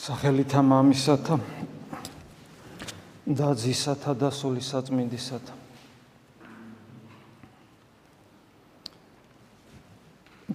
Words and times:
სახელითა 0.00 0.62
მამისათა 0.64 1.36
და 3.36 3.48
ძისათა 3.52 4.14
და 4.16 4.30
სული 4.32 4.62
საწმინდისათა. 4.64 5.52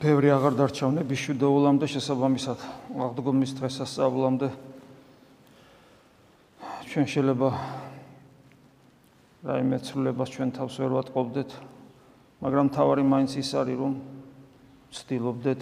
ბევრი 0.01 0.33
აღარ 0.33 0.57
დარჩავნები 0.57 1.13
შვიდეულამდე 1.13 1.85
შესაბამისად 1.93 2.59
აღდგომის 3.05 3.51
დღესასწაულამდე. 3.61 4.49
ჩვენ 6.89 7.05
შეიძლება 7.05 7.49
რაიმე 9.45 9.77
ცვლილებას 9.77 10.29
ჩვენ 10.33 10.49
თავს 10.57 10.73
ვერ 10.81 10.91
ვატყობდეთ 10.97 11.49
მაგრამ 12.41 12.67
თავარი 12.73 13.03
მაინც 13.13 13.31
ის 13.45 13.53
არის 13.53 13.77
რომ 13.77 13.93
ცდილობდეთ 14.89 15.61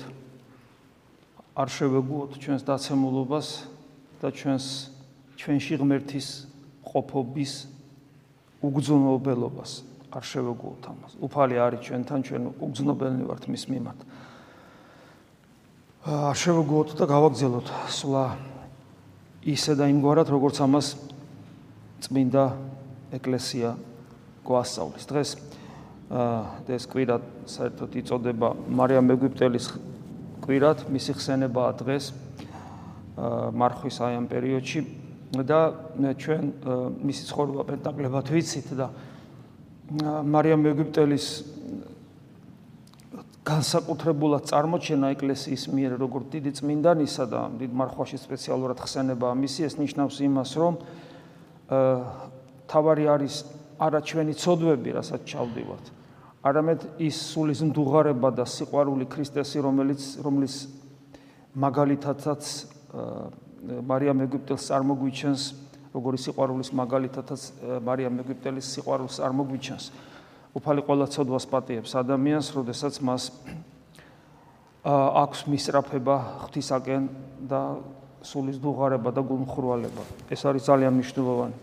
არ 1.54 1.68
შევეგუოთ 1.68 2.32
ჩვენს 2.40 2.64
დაცემულობას 2.64 3.73
და 4.24 4.32
ჩვენს 4.32 4.66
ჩვენში 5.36 5.76
ღმერთის 5.84 6.28
ყოფობის 6.88 7.54
უგზნობელობას 8.64 9.72
არ 10.14 10.24
შევეგუოთ 10.24 10.84
ამას. 10.88 11.12
უფალი 11.20 11.56
არის 11.60 11.80
ჩვენთან, 11.84 12.20
ჩვენ 12.24 12.44
უგზნობელნი 12.64 13.24
ვართ 13.28 13.44
მის 13.50 13.64
მიმართ. 13.68 14.00
არ 16.08 16.38
შევეგუოთ 16.38 16.90
და 16.96 17.06
გავაგზავნოთ 17.10 17.68
სვლა 17.90 18.26
ისე 19.44 19.74
და 19.76 19.86
იმგვარად, 19.90 20.28
როგორც 20.30 20.58
ამას 20.64 20.88
წმინდა 22.06 22.46
ეკლესია 23.18 23.76
გვასწავლის. 24.46 25.04
დღეს 25.10 25.30
აა 26.14 26.70
ეს 26.78 26.86
კვირა 26.88 27.18
საერთოდ 27.50 27.92
იწოდება 28.00 28.48
მარიამ 28.70 29.08
ეგვიპტელის 29.18 29.66
კვირად, 30.46 30.88
მისი 30.94 31.12
ხსენებაა 31.18 31.72
დღეს. 31.82 32.14
მარხვის 33.18 33.98
აი 34.04 34.14
ამ 34.22 34.28
პერიოდში. 34.28 34.80
და 35.42 35.74
ჩვენ 35.98 36.44
მისი 37.02 37.24
ცხოვრება 37.26 37.64
პენტაკლებად 37.66 38.26
ვიცით 38.30 38.68
და 38.78 38.88
მარიამ 40.30 40.66
ეგვიპტელის 40.70 41.26
განსაკუთრებულად 43.44 44.46
წარმოჩენა 44.46 45.10
ეკლესიის 45.18 45.64
მიერ 45.74 45.98
როგორც 46.00 46.26
დიდი 46.38 46.52
წმინდანისა 46.54 47.26
და 47.34 47.42
დიდ 47.60 47.72
მარხვაში 47.82 48.18
სპეციალურად 48.22 48.78
ხსენება 48.86 49.34
მისი 49.42 49.62
ეს 49.68 49.74
ნიშნავს 49.82 50.16
იმას 50.30 50.52
რომ 50.62 50.74
თავარი 52.70 53.06
არის 53.10 53.36
არა 53.82 54.00
ჩვენი 54.06 54.34
ცოდვები 54.38 54.90
რასაც 55.02 55.22
ჩავდივართ 55.34 55.86
არამედ 56.46 56.80
ის 57.04 57.18
სულის 57.34 57.60
მდუღარება 57.68 58.30
და 58.38 58.46
სიყვარული 58.48 59.10
ქრისტესი 59.12 59.60
რომელიც 59.66 60.02
რომლის 60.24 60.56
მაგალითათაც 61.58 62.44
მარიამ 62.94 64.20
ეგვიპტელს 64.28 64.70
წარმოგვიჩენს, 64.70 65.42
როგორი 65.94 66.18
სიყვარულის 66.22 66.70
მაგალითათაც 66.78 67.42
მარიამ 67.86 68.20
ეგვიპტელის 68.22 68.68
სიყვარულს 68.78 69.18
წარმოგვიჩენს. 69.22 69.84
უფალი 70.54 70.82
ყველა 70.86 71.08
ცოდვას 71.10 71.46
პატიებს 71.50 71.92
ადამიანს, 71.98 72.48
როდესაც 72.54 72.94
მას 73.02 73.24
აქვს 75.24 75.40
მისწრაფება 75.50 76.16
ღვთისაკენ 76.46 77.04
და 77.50 77.62
სულის 78.22 78.58
დუღარება 78.62 79.10
და 79.12 79.22
გულმხრვალება. 79.26 80.04
ეს 80.30 80.42
არის 80.46 80.64
ძალიან 80.70 80.94
მნიშვნელოვანი. 80.94 81.58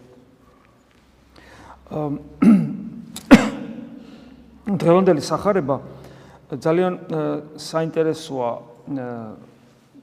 დღევანდელი 4.71 5.23
სახარება 5.23 5.81
ძალიან 6.51 6.99
საინტერესოა 7.59 8.51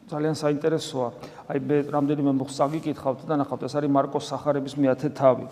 ძალიან 0.08 0.36
საინტერესოა. 0.40 1.10
აი 1.52 1.58
მე 1.60 1.78
რამდენიმე 1.92 2.32
მოხს 2.40 2.56
წაგიკითხავთ 2.58 3.22
და 3.28 3.36
ნახავთ, 3.44 3.62
ეს 3.68 3.74
არის 3.76 3.92
მარკოს 3.92 4.26
სახარების 4.32 4.74
მეათე 4.80 5.10
თავი. 5.12 5.46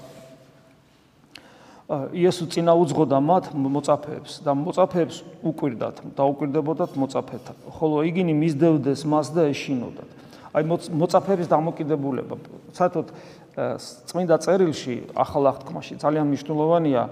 იესო 2.16 2.46
წინა 2.50 2.74
უძღოდა 2.74 3.18
მათ 3.22 3.46
მოწაფეებს 3.54 4.42
და 4.42 4.52
მოწაფეებს 4.58 5.18
უკვირდათ, 5.46 5.96
დაუკვირდებოდათ 6.18 6.92
მოწაფეთა. 6.98 7.54
ხოლო 7.78 7.98
იგინი 8.10 8.34
მისდევდეს 8.34 9.06
მას 9.06 9.28
და 9.36 9.46
ეშინოდათ. 9.54 10.10
აი 10.56 10.64
მოწაფეების 10.66 11.48
დამოკიდებულება. 11.52 12.36
საერთოდ 12.74 13.08
წმინდა 14.08 14.36
წერილში 14.40 14.96
ახალ 15.14 15.44
აღთქმაში 15.52 15.94
ძალიან 16.02 16.26
მნიშვნელოვანია 16.32 17.04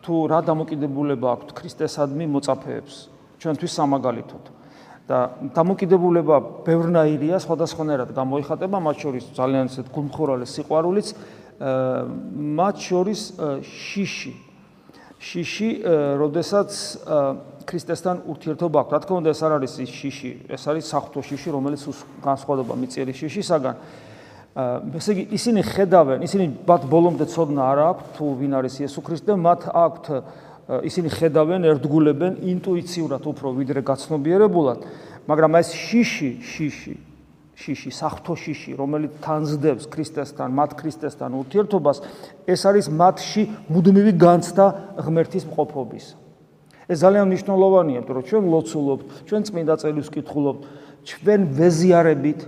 თუ 0.00 0.14
რა 0.32 0.40
დამოკიდებულება 0.48 1.26
აქვს 1.34 1.52
ქრისტესადმი 1.58 2.24
მოწაფეებს 2.30 2.94
ჩვენთვის 3.42 3.72
სამაგალითოდ. 3.74 4.44
და 5.08 5.18
დამოკიდებულება 5.56 6.36
ბევრნაირია, 6.68 7.40
სხვადასხვანაირად 7.40 8.12
გამოიხატება, 8.12 8.76
მათ 8.76 8.96
შორის 9.02 9.24
ძალიან 9.32 9.64
ისეთ 9.72 9.86
გულმხურვალე 9.88 10.44
სიყვარულიც, 10.44 11.08
მათ 12.60 12.76
შორის 12.76 13.20
შიში. 13.64 14.32
შიში, 15.18 15.70
როდესაც 16.20 16.70
ქრისტესთან 17.68 18.16
ურთიერთობა 18.28 18.76
აქვს. 18.84 18.92
რა 18.94 19.00
თქმა 19.02 19.16
უნდა, 19.18 19.30
ეს 19.34 19.40
არ 19.42 19.52
არის 19.58 19.72
ის 19.82 19.90
შიში, 19.90 20.30
ეს 20.48 20.62
არის 20.68 20.84
საფრთხო 20.92 21.20
შიში, 21.24 21.48
რომელიც 21.56 21.82
განსხვავდება 22.22 22.74
მიწიერი 22.78 23.12
შიშისაგან. 23.18 23.74
ესე 24.98 25.10
იგი, 25.14 25.24
ისინი 25.34 25.60
ხედავენ, 25.62 26.18
ისინი 26.22 26.44
ბათ 26.66 26.82
ბოლომდე 26.90 27.26
ცოდნა 27.30 27.62
არ 27.62 27.78
აქვს, 27.90 28.04
თუ 28.18 28.24
ვინ 28.38 28.52
არის 28.58 28.74
იესო 28.82 29.00
ქრისტე, 29.06 29.32
მათ 29.38 29.60
აქვთ 29.70 30.06
ისინი 30.68 31.08
ხედავენ, 31.08 31.64
ერთგულებენ 31.64 32.34
ინტუიციურად 32.44 33.24
უფრო 33.24 33.56
ვიდრე 33.56 33.80
გაცნობიერებულად, 33.88 34.78
მაგრამ 35.24 35.52
ეს 35.64 35.72
შიში, 35.72 36.30
შიში, 36.44 36.94
შიში, 37.56 37.90
საფრთხო 37.90 38.34
შიში, 38.36 38.72
რომელიც 38.76 39.12
თანზდებს 39.24 39.88
ქრისტესთან, 39.88 40.48
მათ 40.52 40.70
ქრისტესთან 40.76 41.30
ურთიერთობას, 41.40 41.98
ეს 42.44 42.60
არის 42.68 42.86
მათში 42.92 43.42
მუდმივი 43.72 44.12
განცდა 44.20 44.66
ღმერთის 45.00 45.48
მყოფობის. 45.48 46.06
ეს 46.88 46.98
ძალიან 47.00 47.24
მნიშვნელოვანია, 47.32 48.00
რომ 48.04 48.24
ჩვენ 48.28 48.44
ლოცულობთ, 48.52 49.06
ჩვენ 49.24 49.42
წმინდა 49.48 49.74
წელს 49.80 50.06
ვკითხულობთ, 50.12 50.60
ჩვენ 51.08 51.40
ვეზიარებით, 51.56 52.40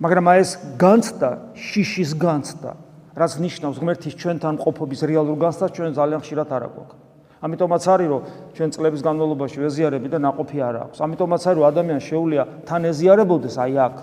მაგრამ 0.00 0.26
ეს 0.40 0.50
განცდა, 0.80 1.30
შიშის 1.52 2.10
განცდა, 2.16 2.72
რაც 3.14 3.32
ნიშნავს 3.36 3.76
ღმერთის 3.80 4.14
ჩვენთან 4.16 4.52
მყოფობის 4.58 5.00
რეალურ 5.04 5.36
განცდას, 5.38 5.70
ჩვენ 5.76 5.92
ძალიან 5.92 6.20
ხშირად 6.24 6.48
არ 6.48 6.64
აგვაქვს. 6.68 7.03
ამიტომაც 7.44 7.82
არის 7.84 8.08
რომ 8.08 8.20
ჩვენ 8.56 8.70
წლების 8.72 9.00
განმავლობაში 9.04 9.58
ვეზიარები 9.60 10.08
და 10.08 10.18
ناقოფი 10.24 10.58
არ 10.64 10.74
აქვს. 10.88 10.98
ამიტომაც 11.04 11.42
არის 11.44 11.58
რომ 11.60 11.66
ადამიანს 11.68 12.04
შეუძლია 12.08 12.42
თან 12.64 12.82
ეზიარებოდეს 12.88 13.56
აი 13.60 13.74
აქ 13.84 13.96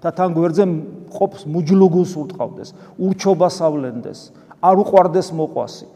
და 0.00 0.10
თან 0.12 0.30
გვერდზე 0.36 0.64
ყოფს 1.10 1.40
მუჯლუგუს 1.50 2.12
ურტყავდეს, 2.20 2.68
ურჩობასავლენდეს, 3.00 4.20
არ 4.62 4.76
უყვარდეს 4.82 5.28
მოყვასი. 5.34 5.86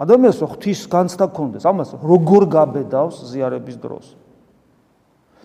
ადამიანს 0.00 0.38
ღვთის 0.40 0.80
განცდა 0.90 1.26
გქონდეს, 1.30 1.64
ამას 1.68 1.88
როგორ 2.00 2.42
გაბედავს 2.50 3.16
ზიარების 3.30 3.76
დროს. 3.76 4.06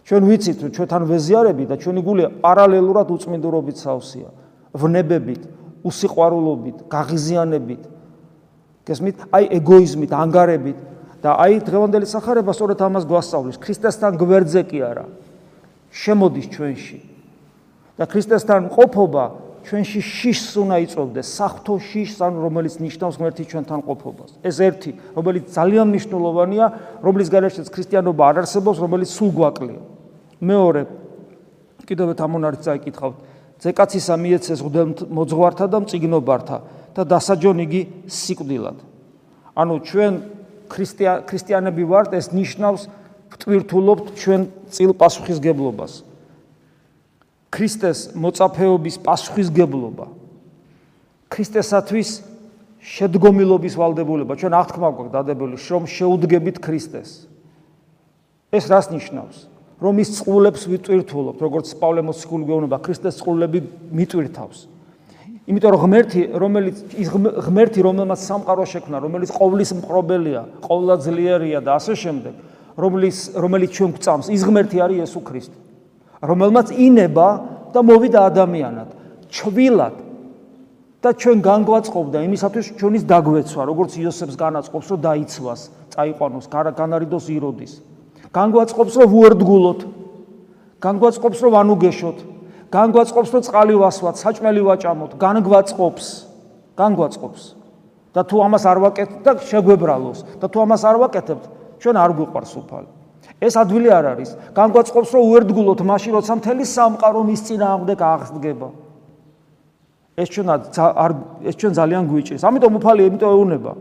ჩვენ 0.05 0.21
ვიცით, 0.29 0.57
რომ 0.63 0.71
ჩვენთან 0.75 1.01
ვეზიარები 1.11 1.63
და 1.65 1.75
ჩვენი 1.81 2.01
გული 2.05 2.23
პარალელურად 2.39 3.07
უწმინდურობით 3.09 3.77
სავსეა, 3.81 4.29
ვნებებით, 4.77 5.43
უსიყვარულობით, 5.81 6.77
გაღიზიანებით, 6.87 7.83
გესმით? 8.85 9.15
აი 9.33 9.43
ეგოიზმით, 9.59 10.11
ანგარებით, 10.13 10.77
და 11.25 11.33
აი 11.41 11.57
დღევანდელი 11.65 12.05
სახარება 12.05 12.53
სწორედ 12.53 12.79
ამას 12.85 13.05
გვასწავლის. 13.09 13.57
ქრისტესთან 13.57 14.13
გვერდზე 14.21 14.61
კი 14.69 14.79
არა. 14.85 15.05
შემოდის 15.89 16.47
ჩვენში. 16.53 16.99
და 17.97 18.05
ქრისტესთან 18.05 18.69
ყოფობა 18.69 19.23
ჩვენში 19.65 20.01
შიშს 20.05 20.53
უნდა 20.61 20.77
იწოვდეს 20.85 21.27
საფრთხო 21.39 21.75
შიშს 21.81 22.17
ან 22.21 22.33
რომელიც 22.37 22.75
ნიშნავს 22.77 23.15
ღმერთის 23.17 23.47
ჩვენთან 23.49 23.79
ყოფობას. 23.87 24.29
ეს 24.45 24.57
ერთი 24.61 24.91
რომელიც 25.17 25.45
ძალიან 25.49 25.85
მნიშვნელოვანია 25.89 26.65
რომლის 27.01 27.29
გარშეც 27.33 27.67
ქრისტიანობა 27.73 28.23
არ 28.29 28.35
არსებობს 28.45 28.77
რომელიც 28.77 29.09
სულ 29.09 29.31
გვაკლია. 29.33 29.81
მეორე 30.45 30.81
კიდევ 31.89 32.07
ერთ 32.13 32.19
ამონარით 32.21 32.61
წაიკითხავთ. 32.61 33.17
ზეკაცისა 33.65 34.15
მიეცეს 34.19 34.59
ღდელ 34.61 34.87
მოძღვართა 35.09 35.65
და 35.71 35.77
მწიგნობართა 35.81 36.57
და 36.93 37.01
დასაჯონიგი 37.01 37.81
სიკვდილად. 38.05 38.77
ანუ 39.55 39.75
ჩვენ 39.87 40.34
ქრისტიანები 40.69 41.83
ვართ, 41.85 42.13
ეს 42.17 42.31
ნიშნავს 42.33 42.87
ვტვირთულობთ 43.35 44.05
ჩვენ 44.15 44.41
წილ 44.71 44.91
პასუხისგებლობას. 44.95 46.03
ქრისტეს 47.51 47.99
მოწაფეობის 48.15 48.95
პასუხისგებლობა. 49.03 50.05
ქრისტესათვის 51.31 52.09
შედგომილობის 52.85 53.73
ვალდებულება. 53.75 54.33
ჩვენ 54.37 54.53
აღთქმა 54.59 54.89
გვაქვს 54.93 55.13
დადებული, 55.15 55.55
რომ 55.57 55.83
შეუდგებით 55.89 56.57
ქრისტეს. 56.61 57.25
ეს 58.53 58.65
რას 58.69 58.87
ნიშნავს? 58.93 59.55
რომ 59.81 59.99
ის 59.99 60.09
წყულებს 60.19 60.63
ვიტვირთულობთ, 60.71 61.39
როგორც 61.43 61.67
პავლე 61.75 62.01
მოციქული 62.07 62.43
გვეუბნება, 62.47 62.77
ქრისტეს 62.79 63.19
წყულები 63.19 63.59
მიტვირთავს. 63.91 64.59
იმიტომ 65.45 65.71
რომ 65.75 65.81
ღმერთი, 65.85 66.21
რომელიც 66.41 66.77
ის 66.97 67.07
ღმერთი, 67.13 67.79
რომელმაც 67.85 68.19
სამყარო 68.25 68.65
შექმნა, 68.65 68.97
რომელიც 68.97 69.29
ყოვლის 69.29 69.71
მყრობელია, 69.77 70.41
ყოვლადძლიერია 70.65 71.59
და 71.61 71.77
ასე 71.77 71.93
შემდეგ, 71.93 72.33
რომელიც 72.81 73.17
რომელიც 73.37 73.69
ჩვენ 73.77 73.91
გვწამს, 73.93 74.27
ის 74.33 74.41
ღმერთი 74.41 74.77
არის 74.81 74.97
იესო 75.05 75.21
ქრისტე. 75.21 75.57
რომელმაც 76.25 76.67
ინება 76.73 77.27
და 77.75 77.79
მოვიდა 77.85 78.19
ადამიანად, 78.33 78.89
ჩვილად 79.29 79.95
და 81.05 81.09
ჩვენ 81.13 81.37
განგვაწყობდა 81.45 82.17
იმისათვის 82.25 82.65
ჩვენის 82.81 83.03
დაგვეცვა, 83.05 83.61
როგორც 83.69 83.91
იოსებს 84.01 84.35
განაწყობს, 84.41 84.87
რომ 84.89 84.99
დაიცვას, 85.05 85.61
წაიყვანოს, 85.93 86.45
განარიდოს 86.49 87.25
იროდის. 87.29 87.73
განგვაწყობს, 88.33 88.93
რომ 88.97 89.07
ვუერთგულოთ. 89.13 89.79
განგვაწყობს, 90.81 91.37
რომ 91.45 91.51
ვანუგეშოთ. 91.53 92.17
განგვაწყობს, 92.71 93.29
რომ 93.33 93.41
წყალი 93.45 93.75
ვასვათ, 93.81 94.15
საჭმელი 94.21 94.61
ვაჭამოთ, 94.65 95.11
განგვაწყობს. 95.19 96.05
განგვაწყობს. 96.75 97.43
და 98.15 98.23
თუ 98.23 98.37
ამას 98.47 98.63
არ 98.63 98.79
ვაკეთებთ 98.79 99.23
და 99.27 99.31
შეგვებრალოს 99.43 100.19
და 100.39 100.47
თუ 100.47 100.57
ამას 100.63 100.81
არ 100.87 100.97
ვაკეთებთ, 101.03 101.43
ჩვენ 101.83 101.95
არ 101.99 102.11
გვიყვარს 102.15 102.53
უფალი. 102.63 102.89
ეს 103.43 103.53
ადვილი 103.59 103.89
არ 103.91 104.05
არის. 104.15 104.29
განგვაწყობს, 104.55 105.09
რომ 105.11 105.23
უერთგულოთ 105.27 105.79
მაშინ, 105.83 106.11
როცა 106.15 106.33
მთელი 106.39 106.63
სამყარო 106.63 107.21
მის 107.27 107.41
წინააღმდეგ 107.47 107.99
აღსდგება. 107.99 108.69
ეს 110.15 110.27
ჩვენ 110.31 110.47
არ 110.55 111.11
ეს 111.43 111.55
ჩვენ 111.59 111.73
ძალიან 111.75 112.03
გვიჭირს. 112.07 112.43
ამიტომ 112.47 112.73
უფალი 112.79 113.01
იმიტომ 113.03 113.31
ეუნება, 113.35 113.73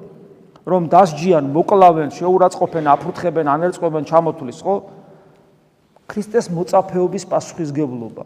რომ 0.66 0.82
დასჯიან, 0.90 1.44
მოკლავენ, 1.54 2.08
შეურაცხყოფენ, 2.18 2.84
აფრთხებენ, 2.90 3.46
ანერწყობენ 3.54 4.02
ჩამოთulis, 4.10 4.58
ხო? 4.66 4.74
ქრისტეს 6.10 6.50
მოწაფეობის 6.50 7.24
პასუხისგებლობა. 7.30 8.24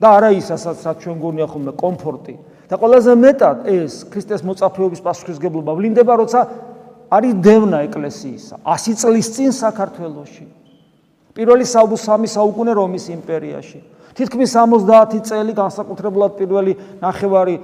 და 0.00 0.08
არა 0.16 0.30
ის, 0.32 0.48
რასაც 0.48 0.96
ჩვენ 1.04 1.16
გონია 1.20 1.46
ხოლმე 1.46 1.72
კომფორტი. 1.76 2.34
და 2.70 2.78
ყველაზე 2.78 3.12
მეტად 3.18 3.56
ეს 3.66 3.92
ქრისტეს 4.06 4.46
მოწაფეობის 4.46 5.02
პასუხისგებლობა 5.02 5.74
ვლინდება, 5.74 6.14
როცა 6.22 6.40
არის 7.10 7.32
დევნა 7.42 7.78
ეკლესიისა 7.90 8.62
100 8.62 8.94
წლის 8.94 9.26
წინ 9.34 9.50
საქართველოში. 9.50 10.46
პირველი 11.34 11.64
სამი 11.66 12.28
საუკუნე 12.30 12.72
რომის 12.78 13.10
იმპერიაში. 13.10 13.80
თითქმის 14.14 14.50
70 14.54 15.22
წელი 15.26 15.52
განსაკუთრებულად 15.54 16.32
პირველი 16.38 16.72
ნახევარი 17.02 17.56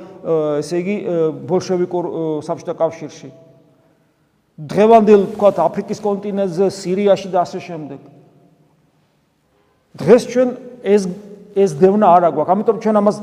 ესე 0.59 0.77
იგი 0.83 0.97
ბოლშევიკურ 1.47 2.05
საბჭოთა 2.43 2.75
კავშირში. 2.75 3.31
დღევანდელ 4.59 5.23
თქვა 5.37 5.51
აფრიკის 5.71 6.01
კონტინენტზე, 6.03 6.67
სირიაში 6.67 7.29
და 7.31 7.39
ასე 7.47 7.59
შემდეგ. 7.63 8.01
დღეს 9.95 10.23
ჩვენ 10.33 10.49
ეს 10.83 11.03
ეს 11.57 11.73
დევნა 11.81 12.05
არ 12.05 12.23
აგვაქვს. 12.29 12.53
ამიტომ 12.53 12.77
ჩვენ 12.85 12.97
ამას 13.01 13.17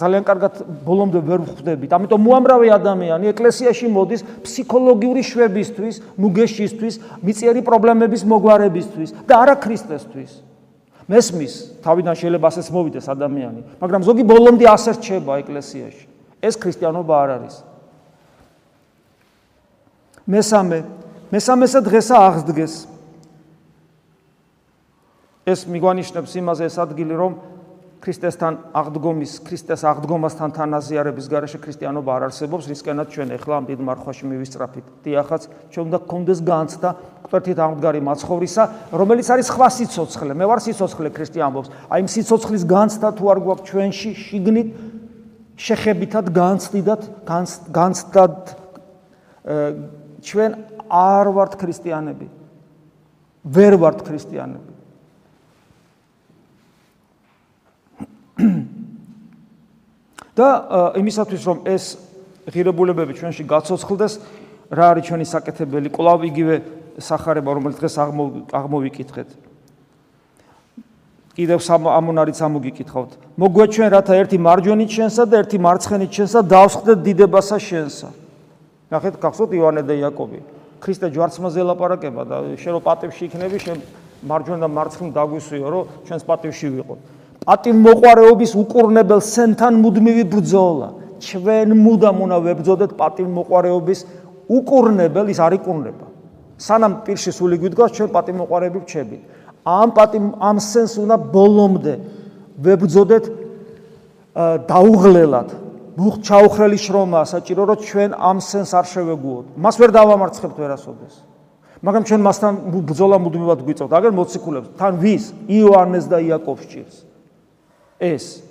ძალიან 0.00 0.24
კარგად 0.24 0.52
ბოლომდე 0.80 1.20
ვერ 1.20 1.40
ვხვდებით. 1.44 1.90
ამიტომ 1.92 2.20
მოამრავი 2.24 2.68
ადამიანი 2.72 3.28
ეკლესიაში 3.36 3.86
მოდის 3.92 4.24
ფსიქოლოგიური 4.48 5.20
შვებისთვის, 5.20 5.94
მუგეშისთვის, 6.16 6.94
მიწიერი 7.20 7.60
პრობლემების 7.60 8.22
მოგვარებისთვის 8.24 9.10
და 9.28 9.34
არა 9.44 9.54
ქრისტესთვის. 9.60 10.32
მესმის, 11.10 11.54
თავიდან 11.84 12.14
შეიძლება 12.16 12.46
ასეც 12.48 12.66
მოვიდეს 12.70 13.06
ადამიანი, 13.12 13.60
მაგრამ 13.82 14.00
ზოგი 14.08 14.24
ბოლომდე 14.24 14.64
ასე 14.70 14.90
რჩება 14.96 15.32
ეკლესიაში. 15.42 16.04
ეს 16.40 16.54
ქრისტიანობა 16.56 17.14
არ 17.20 17.30
არის. 17.36 17.54
მესამე, 20.24 20.78
მესამესა 21.28 21.78
დღესა 21.84 22.14
აღსდგეს. 22.16 22.74
ეს 25.50 25.66
მიგვანიშნებს 25.66 26.32
იმაზე 26.36 26.64
ეს 26.70 26.76
ადგილი, 26.78 27.14
რომ 27.16 27.32
ქრისტესთან 28.00 28.54
აღდგომის, 28.72 29.32
ქრისტეს 29.44 29.82
აღდგომასთან 29.84 30.52
თანაზიარების 30.56 31.26
გარეშე 31.28 31.58
ქრისტიანობა 31.60 32.10
არ 32.16 32.22
არსებობს, 32.30 32.64
რისკანაც 32.72 33.08
ჩვენ 33.12 33.28
ეხლა 33.36 33.54
ამ 33.60 33.64
დიდ 33.68 33.80
მარხვაში 33.84 34.24
მივისწრაფით. 34.24 34.86
დიახაც, 35.04 35.42
ჩვენ 35.68 35.84
უნდა 35.84 35.98
გქონდეს 36.08 36.40
განცდა 36.40 36.88
მკვეთრით 37.28 37.58
აღმდგარი 37.60 38.00
მაცხოვრისა, 38.00 38.62
რომელიც 38.96 39.26
არის 39.28 39.46
სხვა 39.52 39.68
სიცოცხლე. 39.76 40.32
მე 40.32 40.44
ვარ 40.48 40.60
სიცოცხლე 40.64 41.08
ქრისტიანობს. 41.12 41.68
აი 41.92 41.98
იმ 42.00 42.08
სიცოცხლის 42.08 42.64
განცდა 42.64 43.08
თუ 43.20 43.24
არ 43.28 43.38
გვაქვს 43.44 43.66
ჩვენში, 43.68 44.10
შიგნით 44.16 44.68
შეხებითად 45.60 46.26
განცდიდათ, 46.32 47.02
განცდად 47.68 48.36
ჩვენ 50.24 50.50
არ 50.88 51.26
ვართ 51.36 51.52
ქრისტიანები. 51.60 52.26
ვერ 53.44 53.72
ვართ 53.76 54.00
ქრისტიანები. 54.08 54.69
და 60.38 60.48
იმისათვის 60.96 61.42
რომ 61.46 61.58
ეს 61.68 61.84
ღირებულებები 62.50 63.14
ჩვენში 63.18 63.44
გაცოცხლდეს, 63.44 64.12
რა 64.70 64.84
არის 64.94 65.04
ჩვენი 65.10 65.26
საკეთებელი? 65.28 65.88
კლავ 65.92 66.24
იგივე 66.30 66.54
სახარება, 66.98 67.50
რომელიც 67.56 67.76
დღეს 67.80 67.94
აღმოვიკითხეთ. 68.54 69.28
კიდევ 71.40 71.58
ამონარიც 71.62 72.38
ამოგიკითხავთ. 72.42 73.10
მოგვეჩვენ 73.38 73.88
რათა 73.94 74.14
ერთი 74.20 74.38
მარჯვენით 74.44 74.90
შენსა 74.90 75.24
და 75.30 75.34
ერთი 75.40 75.58
მარცხენით 75.62 76.10
შენსა 76.10 76.40
დავსხდეთ 76.42 76.98
დიდებასა 77.06 77.56
შენსა. 77.56 78.08
ნახეთ, 78.90 79.14
გახსოვთ 79.22 79.50
ივანე 79.54 79.82
და 79.86 79.94
იაკობი. 79.94 80.38
ქრისტე 80.82 81.06
ჯვარცმაზე 81.14 81.60
ლაპარაკება 81.70 82.22
და 82.26 82.36
შენ 82.58 82.72
რო 82.76 82.80
პატივში 82.82 83.22
იქნები, 83.30 83.56
შენ 83.62 83.78
მარჯვენა 84.26 84.60
და 84.64 84.68
მარცხნივ 84.68 85.10
დაგვისვიო, 85.14 85.66
რომ 85.70 85.84
ჩვენს 86.08 86.24
პატივში 86.26 86.66
ვიყო. 86.76 86.94
პატიმოყარეობის 87.46 88.52
უკურნებელ 88.62 89.20
სენთან 89.24 89.74
მუდმივი 89.80 90.24
ბრძოლა. 90.28 90.88
ჩვენ 91.20 91.68
მუდამ 91.84 92.16
უნდა 92.24 92.36
ვებრძოდეთ 92.46 92.90
პატიმოყარეობის 93.00 94.00
უკურნებელ 94.48 95.26
ის 95.32 95.38
არ 95.40 95.52
იკურნება. 95.60 96.06
სანამ 96.60 96.92
პირში 97.04 97.32
სული 97.32 97.56
გვიდგას 97.60 97.90
ჩვენ 97.96 98.08
პატიმოყარეები 98.16 98.78
ვჩებით. 98.84 99.22
ამ 99.64 99.88
პატიმ 99.96 100.24
ამ 100.40 100.56
სენს 100.60 100.92
უნდა 101.00 101.16
ბოლომდე 101.32 101.94
ვებრძოდეთ 102.64 103.24
დაუღლელად. 104.68 105.48
ბუხ 105.96 106.14
ჩაუხრელი 106.24 106.78
შრომა 106.80 107.20
საჭირო 107.28 107.62
რომ 107.68 107.78
ჩვენ 107.88 108.10
ამ 108.16 108.38
სენს 108.40 108.70
არ 108.78 108.86
შევეგუოთ. 108.92 109.46
მას 109.56 109.74
ვერ 109.80 109.90
დავამარცხებთ 109.96 110.56
ვერასოდეს. 110.60 111.14
მაგრამ 111.84 112.02
ჩვენ 112.08 112.20
მასთან 112.20 112.52
ბრძოლა 112.88 113.16
მუდმივად 113.24 113.60
გვიწევთ. 113.64 113.92
აგერ 113.98 114.12
მოციქულებს 114.12 114.68
თან 114.76 114.92
ვის? 115.00 115.24
იოანეს 115.48 116.04
და 116.12 116.18
იაკობს 116.20 116.64
ჭირს. 116.68 117.09
ეს. 118.00 118.42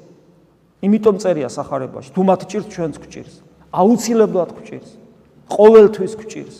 იმიტომ 0.80 1.16
წერია 1.19 1.50
сахарებაში 1.51 2.13
თუ 2.16 2.22
მათ 2.24 2.42
ჭირს 2.48 2.68
ჩვენც 2.72 2.96
გჭირს 3.04 3.34
აუცილებლად 3.75 4.50
გჭირს 4.56 4.90
ყოველთვის 5.51 6.13
გჭირს 6.16 6.57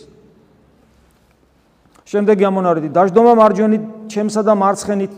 შემდეგი 2.10 2.44
ამონარიდი. 2.50 2.90
დაждომა 2.90 3.34
მარჯვენი 3.38 3.78
ჩემსა 4.10 4.42
და 4.44 4.54
მარცხენით 4.58 5.16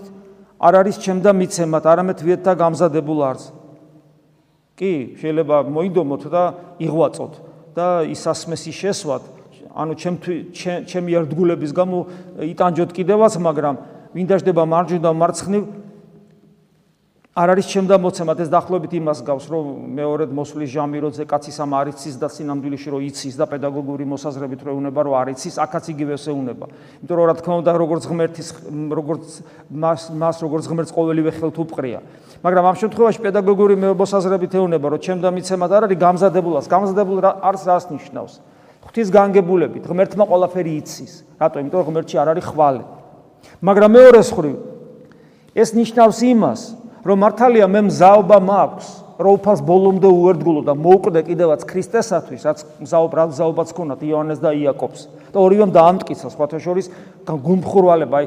არ 0.61 0.73
არის 0.83 0.95
ჩემ 1.01 1.19
და 1.23 1.31
მიცემათ 1.33 1.83
არამედ 1.87 2.19
ვიეთთა 2.21 2.53
გამზადებულ 2.61 3.19
არს. 3.31 3.43
კი 4.77 5.15
შეიძლება 5.17 5.57
მოიდომოთ 5.71 6.23
და 6.29 6.43
იღვაწოთ 6.83 7.33
და 7.73 7.87
ისასმესი 8.11 8.71
შესვათ. 8.75 9.23
ანუ 9.71 9.93
ჩემ 9.95 10.15
ჩემი 10.85 11.11
ერთგულების 11.15 11.71
გამო 11.71 11.97
იტანჯოთ 12.43 12.91
კიდევაც 12.91 13.33
მაგრამ 13.39 13.75
ვინ 14.11 14.25
დაждდება 14.27 14.63
მარჯვნიდან 14.67 15.15
მარცხნივ 15.15 15.63
არ 17.31 17.47
არის 17.55 17.67
ჩემდა 17.71 17.95
მოცემად 17.95 18.41
ეს 18.43 18.49
დახლობით 18.51 18.91
იმას 18.99 19.19
გავს 19.23 19.45
რომ 19.47 19.67
მეორედ 19.95 20.31
მოსვლის 20.35 20.67
ჟამი 20.67 20.99
როზე 20.99 21.23
კაცის 21.31 21.57
ამ 21.63 21.71
არიცის 21.79 22.15
და 22.19 22.27
სინამდვილეში 22.27 22.91
რომ 22.91 23.05
იცის 23.07 23.35
და 23.39 23.47
პედაგოგური 23.47 24.03
მოსაზრებით 24.03 24.59
რომ 24.67 24.71
ეუნება 24.75 24.99
რომ 25.07 25.15
არიცის 25.15 25.55
აქაც 25.63 25.85
იგივე 25.95 26.15
ეუნება. 26.27 26.65
იმიტომ 26.99 27.15
რომ 27.15 27.25
რა 27.31 27.35
თქმა 27.39 27.55
უნდა 27.63 27.71
როგორც 27.71 28.03
ღმერთის 28.11 28.47
როგორც 28.67 29.23
მას 29.71 30.01
მას 30.11 30.35
როგორც 30.43 30.63
ღმერთს 30.67 30.91
ყოველივე 30.91 31.31
ხელთ 31.39 31.55
უპყრია. 31.55 31.99
მაგრამ 32.43 32.63
ამ 32.67 32.75
შემთხვევაში 32.83 33.19
პედაგოგური 33.23 33.75
მოსაზრებით 33.79 34.51
ეუნება 34.59 34.87
რომ 34.91 34.99
ჩემდა 34.99 35.27
მიცემად 35.31 35.71
არ 35.71 35.83
არის 35.87 35.99
გამზადებულას. 36.03 36.65
გამზადებულ 36.67 37.17
არს 37.47 37.63
რას 37.63 37.85
ნიშნავს. 37.95 38.33
ღვთის 38.83 39.07
განგებულებით 39.07 39.87
ღმერთმა 39.87 40.27
ყველაფერი 40.27 40.71
იცის. 40.83 41.23
რატო? 41.39 41.63
იმიტომ 41.63 41.79
რომ 41.79 41.87
ღმერთში 41.95 42.15
არ 42.19 42.27
არის 42.35 42.45
ხვალე. 42.51 42.83
მაგრამ 43.63 43.91
მეორე 43.95 44.19
მხრივ 44.19 44.55
ეს 45.55 45.69
ნიშნავს 45.79 46.19
იმას 46.27 46.80
რომ 47.01 47.17
მართალია 47.25 47.67
მე 47.71 47.81
მზაობა 47.89 48.37
მაქვს 48.45 48.89
რომ 49.21 49.37
უფალს 49.37 49.61
ბოლომდე 49.65 50.09
უერთგულო 50.09 50.61
და 50.65 50.73
მოუკვდე 50.77 51.21
კიდევაც 51.29 51.61
ქრისტესათვის 51.69 52.41
რაც 52.45 52.59
მზაობა 52.81 53.25
მზაობაც 53.31 53.69
ქონათ 53.77 54.01
იოანეს 54.05 54.39
და 54.41 54.51
იაკობს. 54.57 55.01
და 55.31 55.37
ორივემ 55.39 55.71
დაამტკიცა 55.71 56.27
სხვათა 56.33 56.59
შორის 56.59 56.87
გუმხრვალება 57.25 58.15
აი 58.21 58.25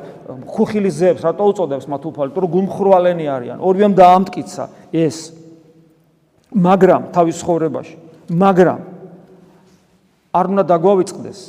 ხუხილის 0.48 0.94
ზეებს 0.94 1.22
რატო 1.26 1.44
უწოდებს 1.50 1.86
მათ 1.90 2.02
უფალი? 2.08 2.30
თუ 2.34 2.48
გუმხრვალენი 2.54 3.26
არიან 3.28 3.58
ორივემ 3.58 3.94
დაამტკიცა. 3.98 4.64
ეს. 4.94 5.18
მაგრამ 6.54 7.02
თავის 7.10 7.38
ხოვრებაში 7.42 7.96
მაგრამ 8.30 8.80
არ 10.34 10.46
უნდა 10.50 10.64
დაგვავიწყდეს. 10.70 11.40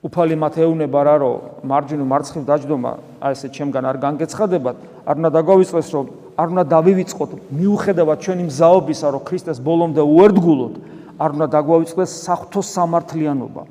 უფალი 0.00 0.36
მათ 0.40 0.54
ეუნება 0.64 1.00
რა 1.04 1.14
რომ 1.20 1.64
მარჯვნივ 1.68 2.06
მარცხნივ 2.08 2.44
დაждდომა 2.48 2.92
აი 3.20 3.32
ესე 3.36 3.48
ჩემგან 3.52 3.84
არ 3.84 3.96
განგეცხადებათ 4.00 4.76
არ 5.04 5.16
უნდა 5.20 5.30
დაგვავიწყდეს 5.36 5.88
რომ 5.92 6.06
არ 6.40 6.46
უნდა 6.54 6.64
დავივიწყოთ 6.74 7.30
მიუხედავად 7.60 8.18
ჩვენი 8.24 8.44
მზაობისა 8.50 9.06
რომ 9.14 9.22
ქრისტეს 9.28 9.58
ბოლომდე 9.66 10.02
უერთგულოთ 10.14 10.74
არ 11.20 11.30
უნდა 11.36 11.46
დაგვავიწყდეს 11.56 12.10
საფრთხო 12.24 12.62
სამართლიანობა 12.70 13.62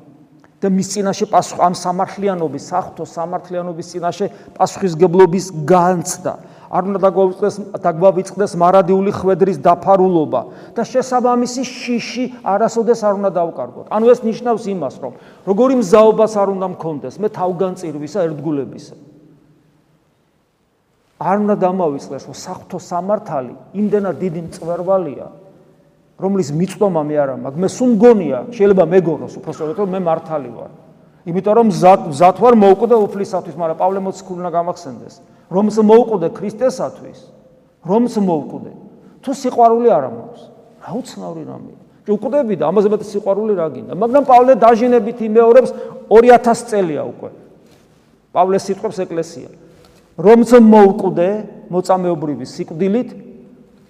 და 0.60 0.68
მის 0.68 0.88
წინაშე 0.92 1.26
პასუხ 1.32 1.58
ამ 1.66 1.74
სამართლიანობის 1.84 2.64
საფრთხო 2.70 3.04
სამართლიანობის 3.16 3.86
წინაშე 3.90 4.26
პასუხისგებლობის 4.60 5.46
განცდა 5.66 6.34
არ 6.70 6.86
უნდა 6.86 7.00
დაგვაუწყდეს 7.02 7.56
დაგვავიწყდეს 7.82 8.52
მარადიული 8.62 9.10
ხვედრის 9.10 9.58
დაფარულობა 9.58 10.40
და 10.76 10.82
შესაბამისი 10.86 11.62
შიში 11.66 12.24
არასოდეს 12.46 13.00
არ 13.02 13.14
უნდა 13.18 13.30
დავკარგოთ. 13.34 13.86
ანუ 13.90 14.06
ეს 14.14 14.20
ნიშნავს 14.22 14.64
იმას, 14.70 14.94
რომ 15.02 15.12
როგორი 15.50 15.74
მზაობას 15.82 16.32
არ 16.38 16.48
უნდა 16.54 16.66
მქონდეს 16.78 17.14
მე 17.18 17.28
თავგანწირვისა 17.34 18.18
ერთგულებისა. 18.30 18.94
არ 21.20 21.36
უნდა 21.44 21.54
დამავიწყდეს, 21.60 22.22
რომ 22.28 22.36
საფრთხო 22.40 22.78
სამართალი 22.80 23.54
იმდენად 23.76 24.16
დიდი 24.24 24.40
მწვერვალია, 24.48 25.26
რომლის 26.20 26.48
მიწვომა 26.56 27.02
მე 27.04 27.16
არა 27.20 27.34
მაგ 27.44 27.54
მე 27.60 27.68
სულ 27.76 27.90
მგონია, 27.96 28.38
შეიძლება 28.56 28.84
მეგონოს 28.88 29.32
უბრალოდ 29.40 29.76
რომ 29.84 29.90
მე 29.94 30.00
მართალი 30.00 30.50
ვარ. 30.56 30.70
იმიტომ 31.28 31.54
რომ 31.60 31.68
ზათ 32.16 32.36
ვარ 32.40 32.54
მოუკვდე 32.56 32.96
უფლისათვის, 33.04 33.54
მაგრამ 33.60 33.76
პავლე 33.76 34.00
მოციქული 34.00 34.38
უნდა 34.40 34.50
გამახსენდეს. 34.56 35.14
რომს 35.52 35.76
მოუკვდე 35.84 36.28
ქრისტესათვის, 36.32 37.18
რომს 37.84 38.14
მოუკვდე. 38.16 38.72
თუ 39.20 39.30
სიყვარული 39.36 39.88
არ 39.92 40.04
ამობს, 40.08 40.40
რა 40.80 40.90
უცნაური 40.96 41.44
რამეა. 41.44 41.78
უკვდები 42.10 42.54
და 42.58 42.64
ამაზე 42.72 42.88
მეტი 42.90 43.06
სიყვარული 43.06 43.54
რა 43.54 43.66
გინდა. 43.70 43.92
მაგრამ 43.94 44.24
პავლე 44.26 44.52
დაჟინებით 44.58 45.18
იმეორებს 45.28 45.70
2000 46.10 46.66
წელია 46.70 47.02
უკვე. 47.06 47.30
პავლე 48.34 48.58
სიტყვებს 48.58 48.98
ეკლესია. 49.04 49.48
რომს 50.20 50.52
მოუკვდე 50.60 51.28
მოწამეობრივი 51.72 52.44
სიკვდილით, 52.44 53.10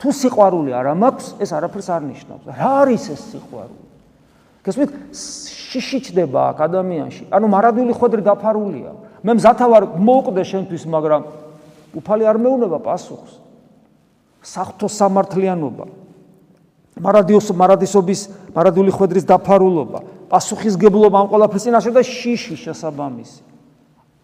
თუ 0.01 0.09
სიყვარული 0.15 0.71
არ 0.73 0.95
ამაქვს, 0.95 1.27
ეს 1.43 1.51
არაფერს 1.53 1.89
არ 1.91 2.03
ნიშნავს. 2.07 2.45
რა 2.49 2.71
არის 2.87 3.05
ეს 3.11 3.23
სიყვარული? 3.35 3.85
გასმით 4.65 4.91
შიში 5.71 5.99
ჩდება 6.07 6.41
აქ 6.53 6.59
ადამიანში. 6.69 7.23
ანუ 7.33 7.47
მარადული 7.49 7.93
ხვედრი 7.97 8.23
დაფარულია. 8.25 8.91
მე 9.25 9.33
მზათავარ 9.37 9.83
მოუკვდე 10.01 10.43
შენთვის, 10.45 10.83
მაგრამ 10.89 11.23
უფალი 11.97 12.25
არ 12.25 12.37
მეუნება 12.41 12.79
პასუხს. 12.81 13.33
საფრთხო 14.41 14.89
სამართლიანობა. 14.89 15.85
მარადიოს 17.01 17.49
მარადისობის 17.57 18.21
მარადული 18.57 18.91
ხვედრის 18.93 19.25
დაფარულობა, 19.25 20.01
პასუხისგებლობა 20.29 21.17
ამ 21.21 21.27
ყველაფრის 21.33 21.63
წინაშე 21.65 21.91
და 21.97 22.03
შიში 22.05 22.57
შესაბამისი. 22.57 23.50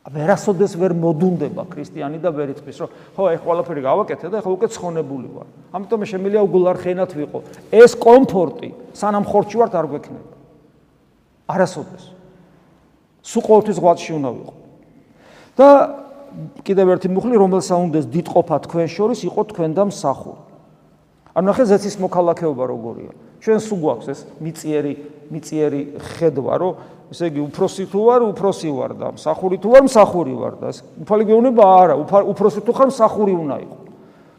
ვერასოდეს 0.07 0.77
ვერ 0.79 0.95
მოდუნდება 0.95 1.67
ქრისტიანი 1.67 2.19
და 2.23 2.31
ვერ 2.31 2.55
იწვის, 2.55 2.79
რომ 2.79 2.91
ხო, 3.17 3.25
ეს 3.35 3.41
ყველაფერი 3.43 3.81
გავაკეთე 3.83 4.27
და 4.31 4.39
ახლა 4.39 4.53
უკვე 4.55 4.69
ცხონებული 4.71 5.29
ვარ. 5.35 5.47
ამიტომ 5.75 6.01
შემიძლია 6.07 6.43
უგულარხენად 6.47 7.11
ვიყო. 7.11 7.39
ეს 7.75 7.93
კომფორტი, 7.99 8.69
სანამ 8.95 9.25
ხორჩი 9.27 9.57
ვართ 9.59 9.75
არ 9.75 9.87
გვექნება. 9.91 10.31
არასოდეს. 11.51 12.05
სულ 13.27 13.43
ყოველთვის 13.51 13.79
ღვაწში 13.83 14.11
უნდა 14.15 14.31
ვიყო. 14.31 14.55
და 15.57 15.69
კიდევ 16.63 16.87
ერთი 16.95 17.09
მუხლი, 17.11 17.35
რომელსაც 17.41 17.79
უნდა 17.81 18.01
დიდყოფა 18.13 18.57
თქვენ 18.69 18.87
შორის, 18.93 19.19
იყო 19.27 19.41
თქვენ 19.51 19.71
და 19.75 19.83
მსახური. 19.91 20.41
ანუ 21.37 21.47
ახლა 21.51 21.65
ზეცის 21.67 21.97
მოქალაქეობა 22.01 22.65
როგორია? 22.71 23.13
ჩვენ 23.41 23.59
სულ 23.61 23.79
გვაქვს 23.85 24.07
ეს 24.13 24.21
მიწიერი, 24.41 24.93
მიწიერი 25.33 25.81
ხედვა, 26.17 26.55
რომ 26.61 26.73
ესე 27.11 27.31
იგი 27.31 27.41
უფროსი 27.47 27.85
თუ 27.91 28.01
ვარ, 28.07 28.21
უფროსი 28.35 28.71
ვარ 28.75 28.93
და 28.99 29.09
მსახური 29.15 29.57
თუ 29.63 29.69
ვარ, 29.73 29.83
მსახური 29.87 30.33
ვარ 30.35 30.55
და 30.59 30.67
ეს 30.75 30.79
უფალი 31.07 31.25
გეუბნება 31.31 31.63
არა, 31.63 31.95
უფროსი 32.33 32.61
თუ 32.67 32.73
ხარ, 32.75 32.89
მსახური 32.91 33.33
უნდა 33.37 33.57
იყო. 33.63 33.77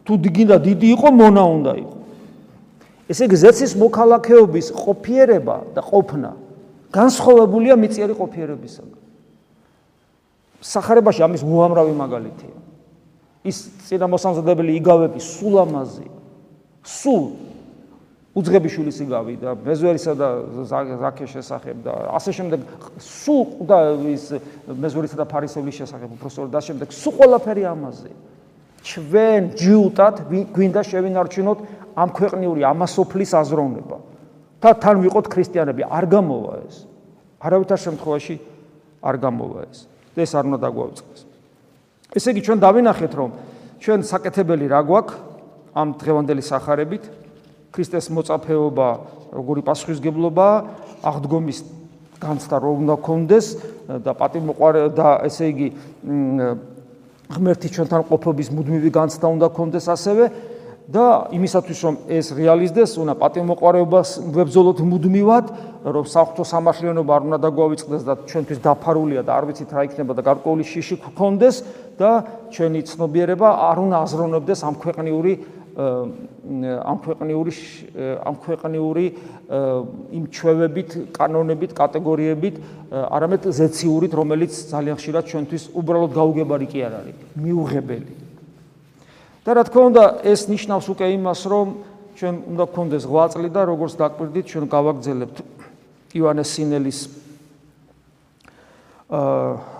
თუ 0.04 0.12
დგინდა 0.24 0.56
დიდი 0.68 0.88
იყო, 0.96 1.08
მონა 1.16 1.44
უნდა 1.58 1.72
იყო. 1.80 1.96
ესე 3.08 3.22
იგი 3.24 3.36
ზეცის 3.40 3.72
მოქალაქეობის 3.80 4.66
ყოფიერება 4.76 5.56
და 5.72 5.80
ყოფნა 5.80 6.30
განსხვავებულია 6.92 7.74
მიწიერი 7.80 8.14
ყოფიერებისაგან. 8.16 9.00
სახარებაში 10.60 11.20
ამის 11.24 11.42
უამრავი 11.44 11.94
მაგალითია. 11.96 12.56
ის 13.48 13.56
წინამოსამზადებელი 13.88 14.76
იგავები 14.76 15.20
სულ 15.24 15.54
ამაზია. 15.64 16.12
სულ 16.84 17.47
უძღებიშვილის 18.38 18.98
იგავი 19.04 19.34
და 19.42 19.54
მეზვერისა 19.66 20.12
და 20.14 20.28
ზაქეს 20.70 21.30
შესახებ 21.34 21.76
და 21.84 21.92
ასე 22.18 22.30
შემდეგ 22.38 22.60
სულ 23.02 23.42
და 23.68 23.78
ის 24.14 24.24
მეზვერისა 24.68 25.16
და 25.18 25.26
ფარისევლის 25.28 25.76
შესახებ 25.82 26.08
უბრალოდ 26.16 26.50
და 26.54 26.60
შემდეგ 26.62 26.88
სულ 26.94 27.14
ყველაფერი 27.18 27.64
ამაზე. 27.74 28.10
ჩვენ 28.88 29.42
ჯიუტად 29.58 30.14
გვინდა 30.54 30.82
შევინარჩუნოთ 30.86 31.58
ამ 31.98 32.08
ქვეყნიური 32.14 32.62
ამასოფლის 32.62 33.32
აზროვნება. 33.42 33.98
და 34.58 34.70
თან 34.74 34.96
ვიყოთ 35.06 35.26
ქრისტიანები. 35.30 35.82
არ 35.86 36.04
გამოვა 36.10 36.54
ეს. 36.66 36.76
არავითარ 37.38 37.78
შემთხვევაში 37.78 38.34
არ 39.02 39.16
გამოვა 39.22 39.60
ეს. 39.70 39.78
და 40.18 40.26
ეს 40.26 40.32
არ 40.34 40.44
უნდა 40.50 40.58
დაგვაუწყდეს 40.66 41.22
ესე 42.18 42.28
იგი 42.34 42.42
ჩვენ 42.42 42.58
დავინახეთ 42.64 43.12
რომ 43.14 43.30
ჩვენ 43.78 44.00
საკეთებელი 44.10 44.66
რა 44.72 44.80
გვაქვს 44.88 45.16
ამ 45.78 45.88
დღევანდელი 46.00 46.42
სახარებით 46.42 47.04
ქრისტეს 47.74 48.08
მოწაფეობა 48.14 48.88
როგორი 49.36 49.62
პასუხისგებლობა 49.68 50.48
აღდგომის 51.08 51.58
განცდა 52.18 52.56
რომ 52.64 52.84
უნდა 52.84 52.96
კონდეს 53.04 53.46
და 54.04 54.12
პატიმოყარე 54.18 54.82
და 54.96 55.08
ესე 55.28 55.50
იგი 55.52 55.68
ღმერთი 57.28 57.68
ჩვენთან 57.76 58.02
ყოფობის 58.08 58.48
მუდმივი 58.56 58.90
განცდა 58.90 59.26
უნდა 59.36 59.48
კონდეს 59.54 59.86
ასევე 59.92 60.24
და 60.88 61.28
იმისათვის 61.36 61.80
რომ 61.84 61.96
ეს 62.08 62.32
რეალიზდეს, 62.32 62.96
უნდა 62.96 63.14
პატიმოყარეობას 63.20 64.08
ვებზოლოთ 64.32 64.78
მუდმივად, 64.88 65.46
რომ 65.84 66.04
საფრთხო 66.08 66.44
სამართლიანობა 66.48 67.12
არ 67.12 67.22
უნდა 67.28 67.38
დაგვავიწყდეს 67.44 68.02
და 68.08 68.14
ჩვენთვის 68.24 68.62
დაფარულია 68.64 69.20
და 69.20 69.32
არ 69.36 69.44
ვიცით 69.52 69.70
რა 69.76 69.82
იქნება 69.84 70.12
და 70.16 70.22
გარკვეული 70.24 70.64
შიში 70.64 70.96
გქონდეს 71.04 71.56
და 72.00 72.10
ჩვენი 72.56 72.80
ცნობიერება 72.88 73.48
არ 73.68 73.76
უნდა 73.84 73.96
აზროვნებდეს 74.08 74.60
ამ 74.64 74.74
ქვეყნიური 74.80 75.32
ამ 75.78 76.98
ქვეყნიური 76.98 77.52
ამ 78.26 78.34
ქვეყნიური 78.42 79.04
იმ 80.10 80.24
ჩვევებით, 80.34 80.90
კანონებით, 81.14 81.70
კატეგორიებით, 81.78 82.54
არამედ 82.90 83.42
ზეციურით, 83.54 84.12
რომელიც 84.18 84.52
ძალიან 84.74 84.96
ხშირად 84.98 85.24
ჩვენთვის 85.30 85.64
უბრალოდ 85.78 86.10
გაუგებარი 86.18 86.66
კი 86.66 86.78
არ 86.82 86.94
არის, 86.98 87.16
მიუღებელი. 87.38 88.12
და 89.46 89.50
რა 89.54 89.62
თქმა 89.70 89.82
უნდა, 89.88 90.04
ეს 90.26 90.40
ნიშნავს 90.50 90.86
უკვე 90.92 91.06
იმას, 91.14 91.40
რომ 91.46 91.66
ჩვენ 92.18 92.34
უნდა 92.52 92.64
გქონდეს 92.68 93.04
ღვაწლი 93.06 93.48
და 93.54 93.62
როგორც 93.70 93.92
დაკვირდით, 94.02 94.44
ჩვენ 94.50 94.64
გავაგზელებთ 94.66 95.36
ივანეს 96.18 96.48
სინელის 96.58 96.98
აა 99.08 99.78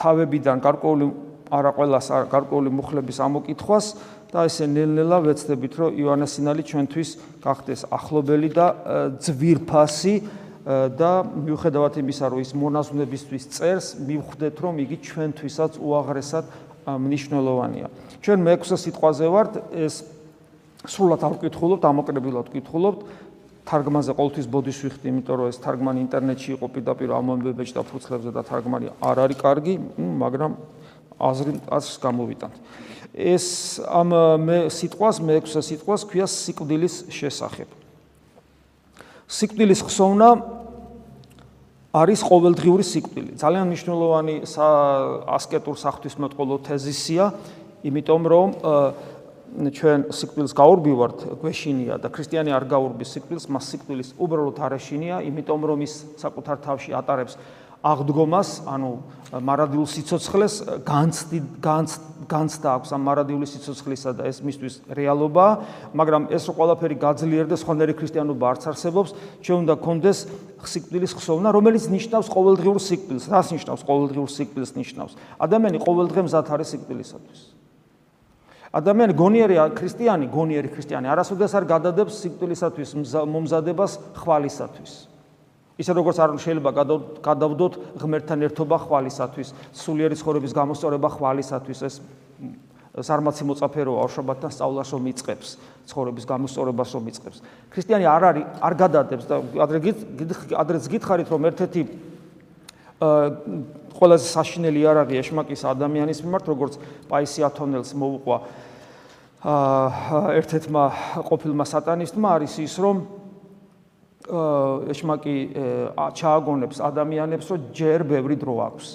თავებიდან 0.00 0.58
გარკვეული 0.64 1.06
არა 1.46 1.70
ყოველას 1.76 2.06
გარკვეული 2.30 2.70
მუხლების 2.74 3.18
ამოკითხვას 3.22 3.86
და 4.32 4.44
ესე 4.46 4.66
ნელ-ნელა 4.66 5.18
ვეცდებით, 5.22 5.72
რომ 5.78 5.90
ივანესინალი 6.02 6.62
ჩვენთვის 6.66 7.10
გახდეს 7.44 7.80
ახლობელი 7.90 8.48
და 8.50 8.66
ძვირფასი 9.22 10.14
და 10.66 11.12
მიუხედავად 11.46 11.94
იმისა, 12.02 12.24
რომ 12.26 12.38
ის 12.42 12.50
მონაზვნებისთვის 12.58 13.44
წერს, 13.54 13.86
მივხვდეთ, 14.02 14.56
რომ 14.66 14.74
იგი 14.82 14.96
ჩვენთვისაც 14.98 15.72
უაღრესად 15.78 16.44
მნიშვნელოვანია. 16.86 17.86
ჩვენ 18.18 18.38
მეექვსე 18.42 18.76
სიტყვაზე 18.82 19.26
ვართ, 19.30 19.52
ეს 19.78 19.94
სრულად 20.86 21.22
არ 21.22 21.32
ვკითხულობთ, 21.38 21.82
ამოკრებულად 21.86 22.46
ვკითხულობთ. 22.50 23.00
თარგმანზე 23.66 24.12
ყოველთვის 24.14 24.46
ბოდის 24.46 24.78
ვიხდი, 24.78 25.06
იმიტომ 25.10 25.36
რომ 25.42 25.46
ეს 25.50 25.58
თარგმანი 25.58 25.98
ინტერნეტში 26.06 26.50
იყო 26.54 26.66
პირდაპირ 26.70 27.10
ამომბებეჭ 27.18 27.70
და 27.74 27.82
ფუცლებზე 27.82 28.30
და 28.30 28.42
თარგმანი 28.46 28.86
არ 29.02 29.16
არის 29.26 29.38
კარგი, 29.42 29.74
მაგრამ 29.98 30.52
აზრი 31.20 31.52
აზრს 31.70 31.96
გამოვიტანთ. 32.02 32.54
ეს 33.16 33.80
ამ 33.88 34.10
მე 34.44 34.58
სიტყვას 34.68 35.16
მეექვსე 35.24 35.60
სიტყვას 35.64 36.02
ქვია 36.04 36.26
სიკვდილის 36.28 37.08
შესახებ. 37.08 37.68
სიკვდილის 39.24 39.80
ხსოვნა 39.88 40.28
არის 41.96 42.20
ყოველდღიური 42.20 42.84
სიკვდილი. 42.84 43.30
ძალიან 43.40 43.64
მნიშვნელოვანი 43.72 44.34
ასკეტურ 44.44 45.76
საღვთისმეტყველო 45.80 46.56
თეზისია, 46.68 47.24
იმიტომ 47.88 48.22
რომ 48.28 48.48
ჩვენ 49.56 50.00
სიკვდილს 50.12 50.52
გაურბივართ, 50.52 51.18
გვეშინია 51.40 51.96
და 51.96 52.12
ქრისტიანი 52.12 52.52
არ 52.52 52.64
გაურბის 52.68 53.08
სიკვდილს, 53.16 53.48
მას 53.48 53.64
სიკვდილის 53.72 54.12
უბრალოდ 54.20 54.58
არ 54.60 54.72
ეშინია, 54.76 55.24
იმიტომ 55.24 55.60
რომ 55.64 55.78
ის 55.86 55.94
საკუთარ 56.20 56.56
თავში 56.60 56.92
ატარებს 56.92 57.40
აღდგომას, 57.86 58.50
ანუ 58.66 58.90
მარადიულ 59.26 59.86
სიცოცხლეს 59.90 60.54
განცდი 60.86 61.38
განცდა 62.30 62.68
აქვს 62.78 62.92
ამ 62.96 63.02
მარადიული 63.06 63.46
სიცოცხლისა 63.46 64.12
და 64.18 64.26
ეს 64.30 64.38
მისთვის 64.42 64.74
რეალობაა, 64.96 65.52
მაგრამ 65.98 66.28
ეს 66.34 66.46
ყველაფერი 66.50 66.96
გაძლიერდეს, 67.02 67.64
ხონერი 67.66 67.94
ქრისტიანობა 67.98 68.44
არც 68.50 68.62
არსებობს, 68.70 69.10
ჩვენ 69.42 69.58
უნდა 69.66 69.74
გქონდეს 69.82 70.18
სიკვდილის 70.66 71.12
ხსოვნა, 71.18 71.48
რომელიც 71.54 71.84
ნიშნავს 71.90 72.28
ყოველდღიურ 72.32 72.78
სიკვდილს. 72.82 73.24
რას 73.30 73.48
ნიშნავს 73.54 73.82
ყოველდღიურ 73.86 74.30
სიკვდილს 74.30 74.72
ნიშნავს? 74.74 75.12
ადამიანი 75.38 75.78
ყოველდღე 75.82 76.20
მზად 76.26 76.46
არის 76.50 76.68
სიკვდილისათვის. 76.74 77.40
ადამიანი 78.76 79.12
გონიერი 79.16 79.56
ქრისტიანი, 79.72 80.26
გონიერი 80.28 80.68
ქრისტიანი 80.74 81.06
არასოდეს 81.08 81.52
არ 81.56 81.64
გადადებს 81.64 82.18
სიკვდილისათვის 82.22 82.90
მომზადებას 83.24 83.92
ხვალისათვის. 84.20 85.15
ისე 85.76 85.92
როგორც 85.92 86.16
არ 86.24 86.30
შეიძლება 86.40 86.70
გადავდოთ 87.20 87.74
ღმერთთან 88.00 88.44
ერთობა 88.48 88.76
ხვალისათვის, 88.86 89.48
სულიერი 89.76 90.16
ცხოვრების 90.16 90.52
გამოსწორება 90.56 91.08
ხვალისათვის 91.16 91.80
ეს 91.84 91.94
ზარმაცი 92.96 93.44
მოწაფერო 93.44 93.92
ავშაბათთან 94.00 94.50
სწავლასო 94.56 94.96
მიწებს, 95.04 95.48
ცხოვრების 95.84 96.24
გამოსწორებასო 96.32 96.98
მიწებს. 97.04 97.38
ქრისტიანი 97.68 98.06
არ 98.08 98.22
არის 98.24 98.44
არ 98.64 98.74
გადადებს 98.80 99.24
და 99.28 99.36
ადრე 99.60 99.78
ადრეც 100.56 100.84
გითხარით 100.88 101.28
რომ 101.28 101.42
ერთ-ერთი 101.52 101.82
ყველაზე 104.00 104.26
საშინელი 104.32 104.80
არაღი 104.88 105.20
ეშმაკის 105.20 105.62
ადამიანის 105.68 106.24
მიმართ, 106.24 106.44
როგორც 106.48 106.80
პაისი 107.12 107.44
ათონელს 107.44 107.92
მოუყვა 107.92 108.36
აა 109.44 110.20
ერთ-ერთმა 110.40 110.84
ყოფილმა 111.28 111.64
სატანისტმა 111.68 112.28
არის 112.40 112.54
ის, 112.64 112.74
რომ 112.80 113.04
ეშმაკი 114.90 115.36
ჩააგონებს 115.94 116.78
ადამიანებს, 116.82 117.46
რომ 117.50 117.60
ჯერ 117.72 118.00
ბევრი 118.04 118.36
დრო 118.36 118.54
აქვს. 118.66 118.86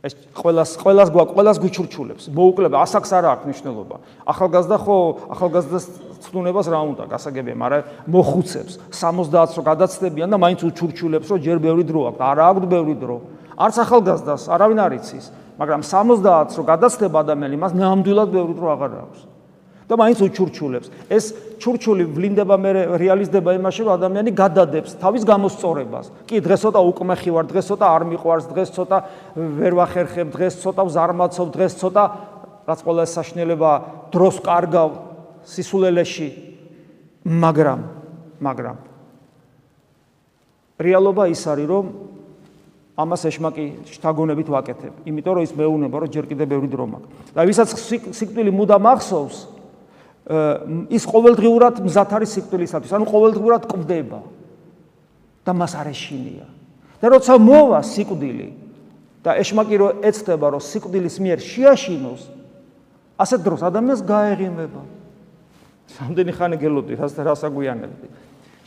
ეს 0.00 0.16
ყოველას 0.32 0.70
ყოველას 0.80 1.08
გვაქვს, 1.12 1.34
ყოველას 1.36 1.58
გვიჩურჩულებს. 1.60 2.24
მოუკლება, 2.32 2.76
ასაკს 2.88 3.10
არ 3.12 3.24
აქვს 3.36 3.44
მნიშვნელობა. 3.52 3.96
ახალგაზრდა 4.32 4.76
ხო, 4.80 4.96
ახალგაზრდას 5.28 5.84
ცნუნებას 6.24 6.66
რა 6.72 6.80
უნდა, 6.88 7.04
გასაგებია, 7.12 7.56
მაგრამ 7.60 7.82
მოხუცებს 8.08 8.72
70-ს 8.96 9.52
რო 9.60 9.62
გადაცდებიან 9.68 10.28
და 10.32 10.36
მაინც 10.40 10.60
უჩურჩულებს, 10.72 11.28
რომ 11.28 11.38
ჯერ 11.44 11.58
ბევრი 11.60 11.84
დრო 11.84 12.00
აქვს. 12.08 12.20
არა 12.32 12.44
აქვს 12.48 12.66
ბევრი 12.72 12.94
დრო. 12.96 13.16
არც 13.60 13.76
ახალგაზრდას 13.84 14.42
არავინ 14.48 14.78
არ 14.80 14.92
იცის, 15.04 15.24
მაგრამ 15.60 15.80
70-ს 15.84 16.54
რო 16.56 16.64
გადაცდება 16.64 17.16
ადამიანი, 17.20 17.56
მას 17.60 17.72
ნამდვილად 17.76 18.28
ბევრი 18.32 18.54
დრო 18.56 18.68
აღარ 18.72 18.92
აქვს. 19.04 19.20
და 19.90 19.94
მაინც 19.98 20.18
უჩურჩულებს. 20.22 20.88
ეს 21.10 21.24
ჩურჩული 21.58 22.06
ვლინდება 22.14 22.54
მე 22.54 22.70
რეალიზდება 22.94 23.50
იმაში, 23.58 23.80
რომ 23.90 23.92
ადამიანი 23.98 24.30
გადადებს 24.30 24.94
თავის 25.02 25.22
გამოსწორებას. 25.26 26.06
კი, 26.30 26.38
დღეს 26.38 26.60
ცოტა 26.62 26.80
უკმეხი 26.80 27.30
ვარ, 27.34 27.44
დღეს 27.50 27.66
ცოტა 27.74 27.86
არ 27.90 28.02
მიყვარს, 28.06 28.46
დღეს 28.54 28.70
ცოტა 28.70 28.98
ვერ 29.34 29.72
ვახერხებ, 29.74 30.28
დღეს 30.30 30.54
ცოტა 30.62 30.82
ზარმაცობ, 30.94 31.48
დღეს 31.50 31.72
ცოტა 31.82 32.04
რაც 32.70 32.80
ყველა 32.86 33.04
საშნელება 33.10 33.70
დროს 34.14 34.36
კარგავ 34.46 34.88
სისულელეში. 35.42 36.28
მაგრამ, 37.26 37.80
მაგრამ 38.40 38.76
რეალობა 40.80 41.24
ის 41.28 41.42
არის, 41.44 41.66
რომ 41.68 41.84
ამას 42.96 43.22
ეშმაკი 43.28 43.64
შთაგონებით 43.92 44.48
ვაკეთებ, 44.48 44.92
იმიტომ 45.08 45.32
რომ 45.36 45.44
ის 45.44 45.52
მეუნება, 45.56 45.96
რომ 46.00 46.08
ჯერ 46.08 46.24
კიდევ 46.30 46.46
ბევრი 46.52 46.68
დრო 46.72 46.84
მაქვს. 46.88 47.32
და 47.36 47.40
ვისაც 47.44 47.68
სიკვდილი 48.16 48.50
მუდამ 48.52 48.84
ახსოვს, 48.88 49.59
ის 50.90 51.04
ყოველდღიურად 51.10 51.80
მზად 51.82 52.10
არის 52.14 52.30
სიკვდილისათვის, 52.38 52.92
ანუ 52.94 53.06
ყოველდღიურად 53.10 53.62
კვდება 53.66 54.20
და 55.42 55.52
მას 55.56 55.72
არ 55.74 55.90
ეშინია. 55.90 56.46
და 57.00 57.06
როცა 57.08 57.34
მოვა 57.40 57.80
სიკვდილი 57.80 58.48
და 59.24 59.40
ეშმაკი 59.40 59.76
რო 59.80 59.88
ეცდება 60.04 60.46
რომ 60.52 60.60
სიკვდილის 60.60 61.16
მიერ 61.16 61.38
შეაშინოს, 61.40 62.22
ასეთ 63.16 63.40
დროს 63.40 63.60
ადამიანს 63.64 64.02
გაეღიმება. 64.04 64.82
სამდენი 65.90 66.32
ხანი 66.36 66.56
გელოდი, 66.60 66.92
რას 67.00 67.12
რას 67.18 67.42
აგვიანებდი. 67.48 68.06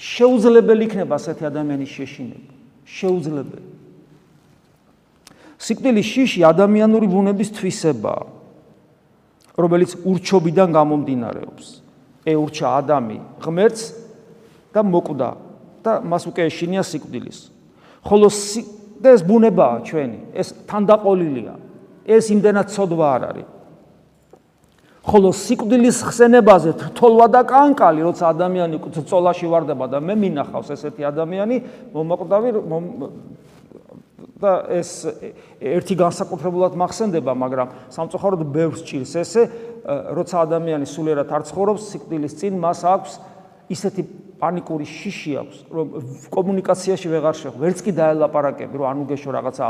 შეუძლებელი 0.02 0.84
იქნება 0.90 1.16
ასეთი 1.16 1.44
ადამიანის 1.48 1.92
შეშინება. 1.94 2.52
შეუძლებელი. 2.84 3.70
სიკვდილის 5.64 6.08
შიში 6.12 6.40
ადამიანური 6.44 7.08
ბუნების 7.08 7.50
თვისებაა. 7.56 8.43
რომელიც 9.58 9.92
ურჩობიდან 10.02 10.70
გამომდინარეობს. 10.74 11.68
ეურჩა 12.26 12.68
ადამი 12.80 13.18
ღმერთს 13.44 13.84
და 14.74 14.82
მოკვდა 14.82 15.30
და 15.84 15.92
მას 16.02 16.24
უკვე 16.32 16.42
ეშინია 16.50 16.84
სიკვდილის. 16.88 17.40
ხოლო 18.08 18.28
და 19.04 19.08
ეს 19.14 19.22
ბუნებაა 19.28 19.78
ჩვენი, 19.84 20.20
ეს 20.34 20.48
თანდაყოლილია. 20.68 21.56
ეს 22.08 22.26
იმდენად 22.32 22.68
ცოდვა 22.72 23.08
არ 23.16 23.24
არის. 23.32 23.48
ხოლო 25.04 25.30
სიკვდილის 25.36 25.98
ხსენებაზე 26.08 26.72
თრთოლვა 26.80 27.28
და 27.28 27.42
კანკალი, 27.44 28.00
როცა 28.08 28.24
ადამიანი 28.32 28.76
წოლაში 29.04 29.48
ვარდება 29.52 29.86
და 29.92 30.00
მე 30.00 30.16
მინახავს 30.16 30.72
ესეთი 30.72 31.04
ადამიანი, 31.04 31.56
მომაკვდავი 31.92 32.50
და 34.44 34.52
ეს 34.76 34.92
ერთი 35.60 35.96
განსაკუთრებულად 36.04 36.76
მახსენდება, 36.76 37.32
მაგრამ 37.32 37.68
სამწუხაროდ 37.96 38.44
ბევრს 38.52 38.84
ჭირს 38.84 39.14
ესე, 39.24 39.44
როცა 39.88 40.44
ადამიანი 40.44 40.88
სულიერად 40.88 41.32
არ 41.32 41.48
ცხოვრობს 41.48 41.88
სიკვდილის 41.94 42.34
წინ, 42.40 42.60
მას 42.60 42.84
აქვს 42.84 43.12
ისეთი 43.72 44.04
პანიკური 44.44 44.84
შიში 44.84 45.32
აქვს, 45.40 45.58
რომ 45.72 45.88
კომუნიკაციაში 46.36 47.08
ვეღარ 47.14 47.36
შეხვ. 47.40 47.56
ვერც 47.64 47.80
კი 47.80 47.92
დაელაპარაკები, 47.96 48.76
რომ 48.76 48.88
ანუ 48.92 49.04
გეშო 49.08 49.32
რაღაცა 49.40 49.64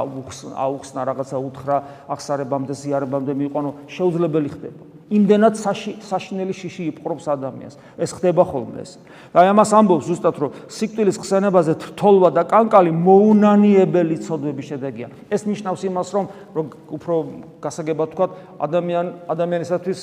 აუხსნა, 0.57 1.01
რაღაცა 1.13 1.38
უთხრა, 1.45 1.77
ახსარებამდე, 2.09 2.73
ზიარებამდე 2.73 3.33
მიყვანო, 3.38 3.69
შეუძლებელი 3.86 4.49
ხდება. 4.49 4.81
იმდენად 5.13 5.54
საშინელი 6.02 6.54
შიში 6.58 6.84
იპყრობს 6.89 7.26
ადამიანს. 7.30 7.78
ეს 8.02 8.12
ხდება 8.17 8.43
ხოლმე 8.43 8.82
ეს. 8.82 8.97
აი 9.34 9.47
ამას 9.54 9.69
ამბობს 9.78 10.06
ზუსტად, 10.10 10.36
რომ 10.41 10.52
სიკვდილის 10.67 11.17
ხსენებაზე 11.21 11.73
თრთოლვა 11.78 12.30
და 12.34 12.43
კანკალი 12.49 12.91
მოუნანიებელი 12.91 14.15
ცოდვების 14.26 14.65
შედეგია. 14.73 15.08
ეს 15.30 15.41
ნიშნავს 15.45 15.82
იმას, 15.86 16.08
რომ 16.13 16.26
რომ 16.54 16.65
უფრო 16.97 17.15
გასაგებად 17.62 18.08
ვთქვა, 18.10 18.28
ადამიან 18.58 19.06
ადამიანისათვის 19.30 19.99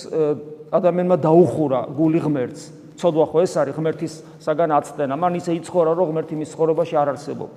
ადამიანმა 0.70 1.16
დაუხურა 1.18 1.80
გული 1.90 2.20
ღმერთს. 2.22 2.62
ცოდვა 3.00 3.24
ხო 3.32 3.38
ეს 3.42 3.52
არის 3.56 3.74
ღმერთის 3.74 4.12
საგან 4.44 4.70
აცდენა. 4.78 5.14
მან 5.16 5.32
ისე 5.40 5.52
იცხოვრა, 5.58 5.92
რომ 5.96 6.06
ღმერთი 6.14 6.34
მის 6.36 6.48
ცხოვრებაში 6.54 6.94
არ 7.00 7.08
არსებობს. 7.16 7.56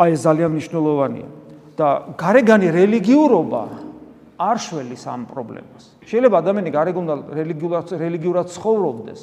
აი 0.00 0.10
ეს 0.16 0.20
ძალიან 0.24 0.50
მნიშვნელოვანია. 0.56 1.28
და 1.72 1.88
გარეგანი 2.20 2.68
რელიგიურობა 2.68 3.62
არ 4.42 4.56
შველის 4.58 5.02
ამ 5.06 5.22
პრობლემას. 5.30 5.84
შეიძლება 6.02 6.36
ადამიანი 6.42 6.70
გარეგუნდა 6.74 7.14
რელიგიურად 7.38 7.86
რელიგიურად 8.02 8.46
ცხოვრობდეს, 8.50 9.20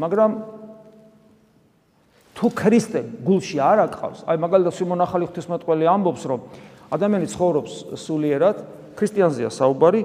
მაგრამ 0.00 0.30
თუ 2.34 2.46
ქრისტე 2.50 3.00
გულში 3.22 3.58
არ 3.62 3.78
აყავს, 3.86 4.24
აი 4.26 4.36
მაგალითად 4.42 4.74
სიმონ 4.74 5.00
ახალი 5.04 5.28
ღვთისმეტყველი 5.28 5.84
ამბობს, 5.86 6.22
რომ 6.26 6.40
ადამიანი 6.90 7.26
ცხოვრობს 7.30 7.72
სულიერად, 7.94 8.56
ქრისტიანზეა 8.98 9.50
საუბარი, 9.54 10.02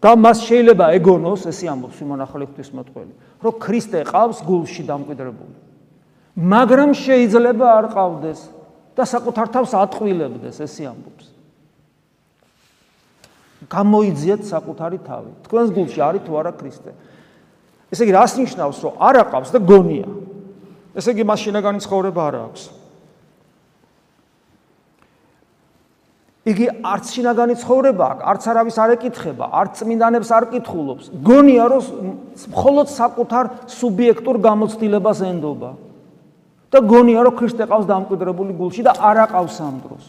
და 0.00 0.10
მას 0.20 0.38
შეიძლება 0.48 0.86
ეგონოს, 1.00 1.44
ესე 1.48 1.68
ამბობს 1.72 1.96
სიმონ 2.00 2.24
ახალი 2.24 2.48
ღვთისმეტყველი, 2.48 3.12
რომ 3.44 3.52
ქრისტე 3.60 4.00
ყავს 4.08 4.38
გულში 4.44 4.82
დამკვიდრებული. 4.88 5.54
მაგრამ 6.34 6.90
შეიძლება 6.96 7.66
არ 7.78 7.86
ყავდეს 7.94 8.40
და 8.96 9.04
საკუთარ 9.04 9.46
თავს 9.54 9.72
ატყვილებდეს, 9.74 10.60
ესე 10.60 10.88
ამბობს. 10.88 11.33
გამოიძიეთ 13.74 14.42
საკუთარი 14.46 14.98
თავი. 15.02 15.30
თქვენს 15.44 15.68
გულში 15.74 16.00
არის 16.06 16.22
თუ 16.22 16.32
არა 16.38 16.52
ქრისტე? 16.54 16.90
ესე 17.90 18.02
იგი, 18.06 18.12
რას 18.14 18.32
ნიშნავს, 18.38 18.78
რომ 18.84 18.94
არ 19.02 19.14
აყავს 19.24 19.50
და 19.54 19.58
გონია? 19.58 20.08
ესე 20.94 21.10
იგი, 21.14 21.22
მას 21.26 21.38
შინაგანი 21.42 21.78
ცხოვრება 21.82 22.20
არ 22.30 22.34
აქვს. 22.46 22.62
იგი 26.44 26.66
არც 26.84 27.04
შინაგანი 27.14 27.54
ცხოვრება 27.56 28.04
აქვს, 28.14 28.24
არც 28.30 28.42
არავის 28.52 28.76
არ 28.84 28.90
ეკითხება, 28.94 29.44
არც 29.48 29.72
წმინდანებს 29.80 30.28
არ 30.28 30.44
კითხულობს. 30.52 31.04
გონია, 31.24 31.64
რომ 31.72 31.82
მხოლოდ 32.52 32.86
საკუთარ 32.92 33.44
სუბიექტურ 33.64 34.36
გამოცდილებას 34.44 35.18
ენდობა. 35.24 35.70
და 36.74 36.82
გონია, 36.82 37.22
რომ 37.22 37.36
ქრისტე 37.38 37.64
ყავს 37.70 37.86
დამკვიდრებული 37.86 38.52
გულში 38.58 38.82
და 38.82 38.98
არ 38.98 39.30
აყავს 39.30 39.56
ამ 39.62 39.76
დროს. 39.86 40.04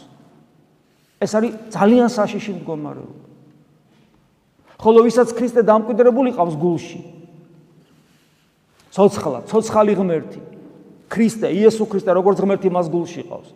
ეს 1.22 1.32
არის 1.38 1.52
ძალიან 1.70 2.08
საშიში 2.10 2.52
მდგომარეობა. 2.58 3.25
ხოლო 4.76 5.04
ვისაც 5.06 5.32
ქრისტე 5.32 5.62
დამკვიდრებული 5.64 6.36
ყავს 6.36 6.56
გულში. 6.56 7.00
ცოცხლა, 8.92 9.44
ცოცხალი 9.48 9.92
ღმერთი. 9.96 10.40
ქრისტე, 11.12 11.52
იესო 11.52 11.84
ქრისტე, 11.84 12.10
როგორც 12.16 12.40
ღმერთი 12.40 12.68
მას 12.72 12.86
გულში 12.88 13.22
ყავს. 13.28 13.48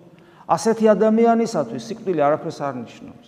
ასეთი 0.51 0.85
ადამიანისათვის 0.91 1.83
სიკვდილი 1.89 2.21
არაფერს 2.21 2.59
არ 2.61 2.75
ნიშნავს. 2.85 3.27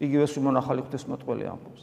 იგივე 0.00 0.26
სიმონ 0.28 0.56
ახალი 0.60 0.80
ღვთისმოწყალე 0.84 1.44
ამბობს. 1.50 1.82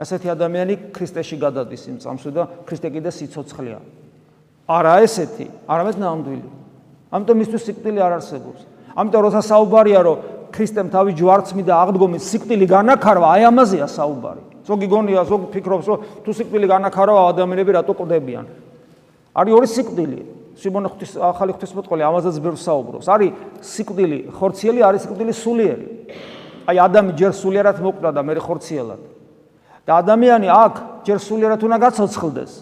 ასეთი 0.00 0.28
ადამიანი 0.32 0.74
ქრისტეში 0.94 1.36
გადადის 1.40 1.82
იმ 1.88 1.96
წამსვე 2.04 2.30
და 2.36 2.42
ქრისტე 2.68 2.88
კიდე 2.94 3.10
სიცოცხლეა. 3.10 3.80
არა 4.68 4.94
ესეთი, 5.04 5.46
არამედ 5.66 5.96
ნამდვილი. 5.98 6.48
ამიტომ 7.10 7.36
მისთვის 7.42 7.62
სიკვდილი 7.66 8.00
არ 8.00 8.12
არსებობს. 8.20 8.60
ამიტომ 8.96 9.20
როცა 9.26 9.40
საუბარია 9.50 10.00
რომ 10.04 10.18
ქრისტემ 10.50 10.88
თავი 10.90 11.14
ჯვარცმი 11.16 11.62
და 11.64 11.74
აღდგომის 11.82 12.22
სიკვდილი 12.30 12.66
განახარვა, 12.70 13.26
აი 13.38 13.42
ამაზეა 13.50 13.86
საუბარი. 13.88 14.42
ზოგი 14.66 14.86
გონია, 14.86 15.22
ზოგი 15.26 15.46
ფიქრობს, 15.54 15.86
რომ 15.88 15.98
თუ 16.24 16.30
სიკვდილი 16.30 16.66
განახარვა, 16.70 17.20
ადამიანები 17.32 17.70
რატო 17.80 17.92
ყვდებიან? 17.96 18.44
არის 19.34 19.52
ორი 19.54 19.68
სიკვდილი. 19.70 20.20
სიმონ 20.60 20.84
ღვთის 20.92 21.12
ახალი 21.16 21.54
ღვთისმოწყალე 21.56 22.02
ამაზეც 22.04 22.36
ბევრს 22.44 22.62
საუბრობს. 22.68 23.06
არის 23.08 23.30
სიკვდილი 23.64 24.18
ხორციელი, 24.36 24.80
არის 24.84 25.00
სიკვდილი 25.06 25.32
სულიერი. 25.32 25.86
აი 26.68 26.76
ადამი 26.76 27.12
ჯერ 27.16 27.32
სულიერად 27.32 27.76
მოკვდა 27.80 28.10
და 28.12 28.20
მე 28.20 28.34
ხორციელად. 28.44 29.00
და 29.86 29.92
ადამიანი 30.04 30.48
აქ 30.52 30.74
ჯერ 31.06 31.18
სულიერად 31.18 31.60
უნდა 31.64 31.78
გაცოცხლდეს. 31.80 32.52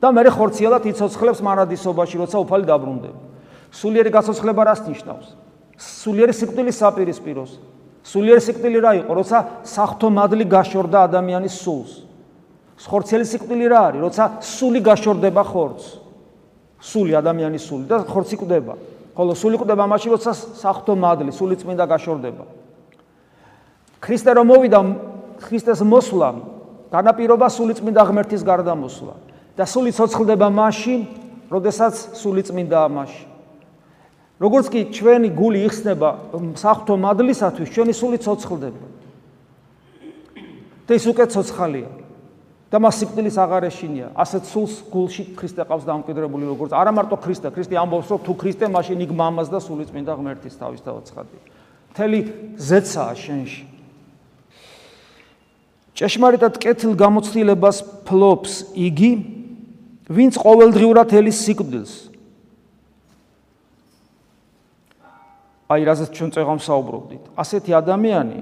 და 0.00 0.08
მე 0.10 0.30
ხორციელად 0.32 0.82
იცოცხლებს 0.90 1.40
მარადისობაში, 1.44 2.16
როცა 2.24 2.36
უფალი 2.40 2.64
დაბრუნდება. 2.66 3.18
სულიერი 3.70 4.10
გაცოცხლება 4.10 4.62
რას 4.64 4.80
ნიშნავს? 4.88 5.26
სულიერი 5.80 6.34
სიკვდილის 6.36 6.76
საპირისპიროს. 6.76 7.52
სულიერი 8.04 8.42
სიკვდილი 8.44 8.78
რა 8.84 8.92
იყო? 9.00 9.12
როცა 9.16 9.38
სახთო 9.64 10.08
მადლი 10.12 10.44
გაშორდა 10.44 11.08
ადამიანის 11.08 11.54
სულს. 11.56 11.92
ხორცელი 12.80 13.24
სიკვდილი 13.24 13.66
რა 13.68 13.80
არის? 13.88 14.00
როცა 14.04 14.24
სული 14.44 14.80
გაშორდება 14.84 15.42
ხორცს. 15.44 16.00
სული 16.80 17.12
ადამიანის 17.16 17.64
სული 17.64 17.84
და 17.88 18.04
ხორცი 18.08 18.36
კვდება. 18.40 18.74
ხოლო 19.16 19.32
სული 19.36 19.56
კვდება 19.60 19.84
მაშინ 19.84 20.10
როცა 20.16 20.32
სახთო 20.32 20.94
მადლი, 20.96 21.32
სული 21.32 21.56
წმინდა 21.60 21.84
გაშორდება. 21.84 22.44
ქრისტე 24.00 24.30
რომ 24.32 24.46
მოვიდა 24.48 24.80
ქრისტეს 25.44 25.80
მოსვლამ, 25.84 26.36
განაპირობა 26.88 27.46
სული 27.52 27.76
წმინდა 27.76 28.02
ღმერთის 28.08 28.42
გარდამოსვლა 28.44 29.14
და 29.56 29.64
სული 29.68 29.92
ცოცხლდება 29.92 30.48
მაშინ, 30.48 31.00
როდესაც 31.52 32.16
სული 32.16 32.42
წმინდა 32.48 32.80
მაშინ. 32.88 33.29
როგორც 34.40 34.66
კი 34.72 34.80
ჩვენი 34.88 35.28
გული 35.36 35.60
იხსნება 35.68 36.10
სახთო 36.56 36.96
მადლისათვის, 36.96 37.68
ჩვენი 37.68 37.92
სული 37.92 38.18
ცოცხლდება. 38.24 38.86
და 40.88 40.96
ის 40.96 41.04
უკვე 41.06 41.24
ცოცხალია. 41.30 41.90
და 42.70 42.78
მას 42.78 43.02
სიკვდილის 43.02 43.34
აღარ 43.34 43.66
ეშინია. 43.66 44.08
ასეთ 44.14 44.42
სულს 44.46 44.74
გულში 44.94 45.34
ქრისტე 45.34 45.66
ყავს 45.66 45.84
დამკვიდრებული 45.90 46.44
როგორც 46.54 46.70
არა 46.70 46.92
მარტო 46.94 47.16
ქრისტე, 47.18 47.50
ქრისტე 47.50 47.74
ამბობს, 47.82 48.06
რომ 48.14 48.20
თუ 48.22 48.32
ქრისტე 48.38 48.66
მაშინ 48.70 48.98
იქ 49.06 49.10
მამას 49.10 49.48
და 49.50 49.58
სულიწმინდა 49.58 50.12
ღმერთის 50.14 50.54
თავის 50.54 50.80
დავაცხადი. 50.86 51.36
მთელი 51.90 52.18
ზეცაა 52.54 53.14
შენში. 53.18 53.62
ჭეშმარიტად 55.98 56.54
კეთილ 56.62 56.94
გამოცდილებას 56.94 58.06
ფლობს 58.06 58.72
იგი, 58.78 59.12
ვინც 60.06 60.38
ყოველდღიურად 60.38 61.10
ელის 61.10 61.42
სიკვდილს. 61.42 62.09
აი, 65.70 65.80
რასაც 65.86 66.10
ჩვენ 66.10 66.30
წეღამ 66.34 66.58
საუბრობდით. 66.58 67.24
ასეთი 67.38 67.70
ადამიანი 67.78 68.38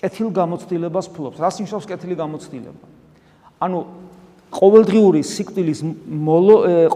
კეთილ 0.00 0.28
გამოცდილებას 0.32 1.06
ფლობს. 1.12 1.36
რას 1.36 1.56
ნიშნავს 1.60 1.84
კეთილი 1.84 2.16
გამოცდილება? 2.16 2.84
ანუ 3.60 3.78
ყოველდღიური 4.50 5.20
სიკვდილის 5.20 5.80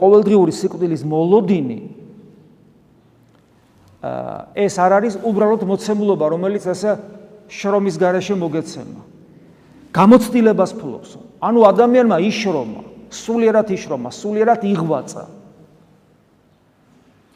ყოველდღიური 0.00 0.52
სიკვდილის 0.52 1.02
მოლოდინი 1.04 1.80
ეს 4.56 4.74
არ 4.80 4.92
არის 5.00 5.14
უბრალოდ 5.24 5.62
მოცემულობა, 5.64 6.24
რომელიც 6.28 6.64
ესე 6.68 6.96
შრომის 7.48 7.96
garaშე 8.00 8.34
მოგეცემა. 8.36 9.00
გამოცდილებას 9.92 10.72
ფლობს. 10.76 11.10
ანუ 11.40 11.60
ადამიანმა 11.68 12.16
იშრომა, 12.20 12.82
სულიერად 13.12 13.68
იშრომა, 13.76 14.08
სულიერად 14.12 14.60
იღვაცა. 14.64 15.24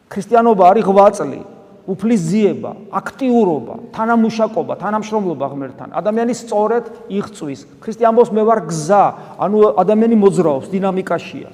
ქრისტიანობა 0.08 0.64
არის 0.72 0.84
ღვაწლი, 0.88 1.40
უფლის 1.88 2.20
ძიება, 2.20 2.70
აქტიურობა, 2.92 3.74
თანამუშაკობა, 3.96 4.72
თანამშრომლობა 4.76 5.46
ღმერთთან. 5.48 5.88
ადამიანი 5.96 6.34
სწორედ 6.36 6.84
იღწვის. 7.08 7.60
ქრისტიანობს 7.80 8.28
მე 8.28 8.42
ვარ 8.44 8.60
გზა, 8.68 9.04
ანუ 9.40 9.58
ადამიანი 9.72 10.16
მოძრაობს, 10.20 10.68
დინამიკაშია. 10.68 11.50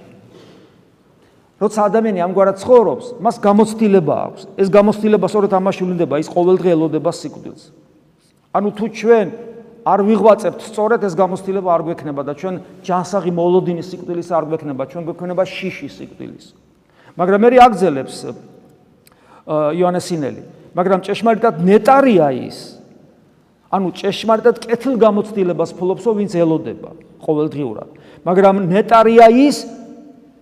როცა 1.54 1.80
ადამიანი 1.86 2.18
ამგვარად 2.26 2.56
ცხოვრობს, 2.58 3.06
მას 3.22 3.36
გამოცდილება 3.38 4.14
აქვს. 4.26 4.42
ეს 4.58 4.68
გამოცდილება 4.74 5.26
სწორედ 5.30 5.50
ამაში 5.54 5.82
ვლინდება, 5.86 6.14
ის 6.18 6.28
ყოველდღე 6.28 6.68
ელოდება 6.74 7.10
სიკვდილს. 7.14 7.62
ანუ 8.50 8.68
თუ 8.74 8.86
ჩვენ 8.90 9.26
არ 9.86 10.00
ვიღვაწებთ 10.02 10.60
სწორედ 10.66 11.00
ეს 11.06 11.14
გამოცდილება 11.14 11.68
არ 11.70 11.82
გვექნება 11.86 12.22
და 12.26 12.32
ჩვენ 12.34 12.54
ჯანსაღი 12.82 13.30
მოლოდინის 13.30 13.86
სიკვდილის 13.86 14.28
არ 14.34 14.44
გვექნება, 14.50 14.82
ჩვენ 14.90 15.02
გვექნება 15.06 15.42
შიში 15.46 15.88
სიკვდილის. 15.94 16.44
მაგრამ 17.14 17.40
მე 17.46 17.58
აგზელებს 17.62 18.16
იოანესინელი. 19.48 20.42
მაგრამ 20.74 21.00
ჭეშმარიტად 21.04 21.54
ნეტარია 21.60 22.28
ის. 22.48 22.58
ანუ 23.70 23.88
ჭეშმარიტად 23.94 24.56
კეთილ 24.64 24.94
გამოცდილებას 24.98 25.70
ფლობსო, 25.76 26.10
ვინც 26.14 26.32
ელოდება 26.34 26.90
ყოველდღიურად. 27.22 27.88
მაგრამ 28.24 28.56
ნეტარია 28.70 29.26
ის, 29.30 29.66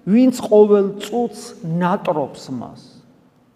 ვინც 0.07 0.35
ყოველ 0.41 0.87
წუთს 1.03 1.65
ნატრობს 1.65 2.45
მას. 2.51 2.81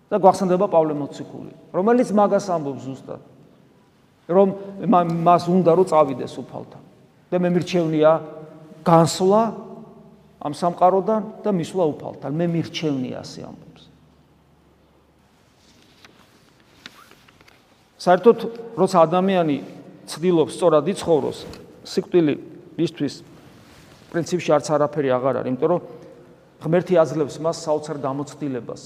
და 0.06 0.22
გვახსენდება 0.22 0.70
პავლე 0.70 0.94
მოციქული, 0.94 1.52
რომელიც 1.74 2.14
მაგას 2.14 2.46
ამბობს 2.46 2.82
ზუსტად. 2.86 3.22
რომ 4.30 4.48
მას 5.26 5.42
უნდა 5.50 5.70
რომ 5.74 5.86
წავიდეს 5.86 6.34
უფალთან. 6.42 6.82
და 7.30 7.36
მე 7.42 7.48
მირჩევნია 7.50 8.10
განსვლა 8.86 9.42
ამ 10.46 10.52
სამყაროდან 10.54 11.22
და 11.42 11.50
მისვლა 11.50 11.84
უფალთან. 11.90 12.30
მე 12.30 12.46
მირჩევნია 12.54 13.18
ასე 13.22 13.40
ამბობს. 13.50 13.65
საერთოდ 17.96 18.38
როცა 18.76 18.98
ადამიანი 19.08 19.56
ცდილობს 20.06 20.52
სწორად 20.56 20.86
იცხოვროს, 20.92 21.38
სიკვდილი 21.86 22.34
ისთვის 22.76 23.14
პრინციპში 24.12 24.50
არც 24.52 24.66
არაფერი 24.76 25.10
აღარ 25.16 25.34
არის, 25.40 25.50
იმიტომ 25.50 25.70
რომ 25.72 25.80
ღმერთი 26.62 26.94
აძლევს 27.00 27.36
მას 27.42 27.56
საოცარ 27.66 27.96
გამოცდილებას. 28.04 28.82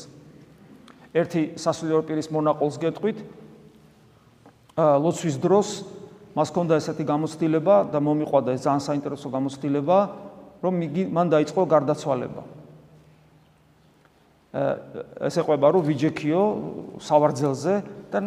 ერთი 1.10 1.42
სასულიერო 1.58 2.02
პირის 2.06 2.30
მონაყოლს 2.30 2.76
გეტყვით, 2.80 3.18
ლოცვის 4.78 5.36
დროს 5.42 5.68
მას 6.38 6.48
ჰქონდა 6.54 6.78
ესეთი 6.78 7.04
გამოცდილება 7.04 7.74
და 7.90 7.98
მომიყვადა 7.98 8.54
ეს 8.54 8.62
ძალიან 8.62 8.82
საინტერესო 8.86 9.28
გამოცდილება, 9.34 9.98
რომ 10.62 10.74
იგი 10.86 11.02
მან 11.10 11.26
დაიწყო 11.34 11.62
გარდაცვალება. 11.66 12.42
ესე 15.26 15.40
ყვება 15.46 15.66
რომ 15.74 15.82
ვიჯექიო 15.86 16.42
სავარძელზე 16.98 17.74
და 18.10 18.18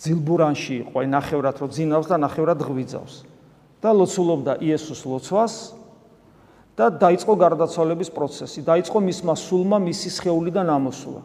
ძილბურანში 0.00 0.74
იყო, 0.84 0.96
აი 0.96 1.06
ნახევრად 1.12 1.56
რო 1.60 1.66
ძინავს 1.68 2.06
და 2.08 2.16
ნახევრად 2.24 2.60
ღვიძავს. 2.64 3.16
და 3.80 3.90
ლოცულობდა 3.96 4.60
იესოს 4.60 5.00
ლოცვას 5.08 5.54
და 6.76 6.92
დაიწყო 7.00 7.32
გარდაცვალების 7.32 8.10
პროცესი. 8.12 8.60
დაიწყო 8.64 8.98
მისმა 9.00 9.34
სულმა 9.36 9.78
მისი 9.80 10.08
სხეულიდან 10.20 10.68
ამოსვლა. 10.68 11.22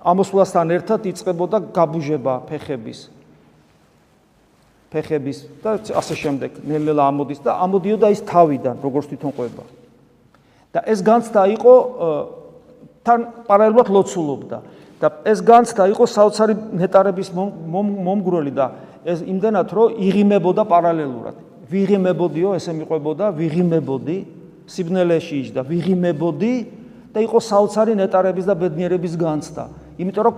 ამოსვლასთან 0.00 0.66
ერთად 0.72 1.00
იწყებოდა 1.04 1.58
გაბუჟება 1.76 2.34
ფეხების. 2.48 3.00
ფეხების 4.88 5.38
და 5.60 5.70
ასე 5.92 6.14
შემდეგ, 6.16 6.50
ნელ-ნელა 6.64 7.12
ამოდის 7.12 7.40
და 7.44 7.60
ამოდიოდა 7.60 8.08
ის 8.08 8.20
თავიდან, 8.24 8.76
როგორც 8.80 9.06
თვითონ 9.12 9.32
ყვება. 9.36 9.64
და 10.72 10.80
ეს 10.84 11.00
განცდა 11.04 11.42
იყო 11.56 11.74
თან 13.04 13.20
პარალელურად 13.48 13.88
ლოცულობდა. 13.88 14.58
და 14.98 15.10
ეს 15.24 15.38
განცდა 15.46 15.86
იყო 15.94 16.04
საოცარი 16.10 16.54
ნეტარების 16.78 17.28
მომგვრელი 17.34 18.52
და 18.54 18.66
ეს 19.06 19.22
იმდანაც 19.22 19.68
რომ 19.72 19.94
იღიმებოდა 19.94 20.62
პარალელურად. 20.66 21.36
ვიღიმებოდიო, 21.68 22.56
ესე 22.56 22.72
მიყვებოდა, 22.72 23.30
ვიღიმებოდი, 23.36 24.18
სიბნელეში 24.68 25.34
იჯდა, 25.42 25.60
ვიღიმებოდი 25.68 26.54
და 27.12 27.18
იყო 27.24 27.38
საოცარი 27.44 27.92
ნეტარების 27.98 28.44
და 28.48 28.54
ბედნიერების 28.56 29.14
განცდა. 29.20 29.64
იმიტომ 30.00 30.24
რომ 30.28 30.34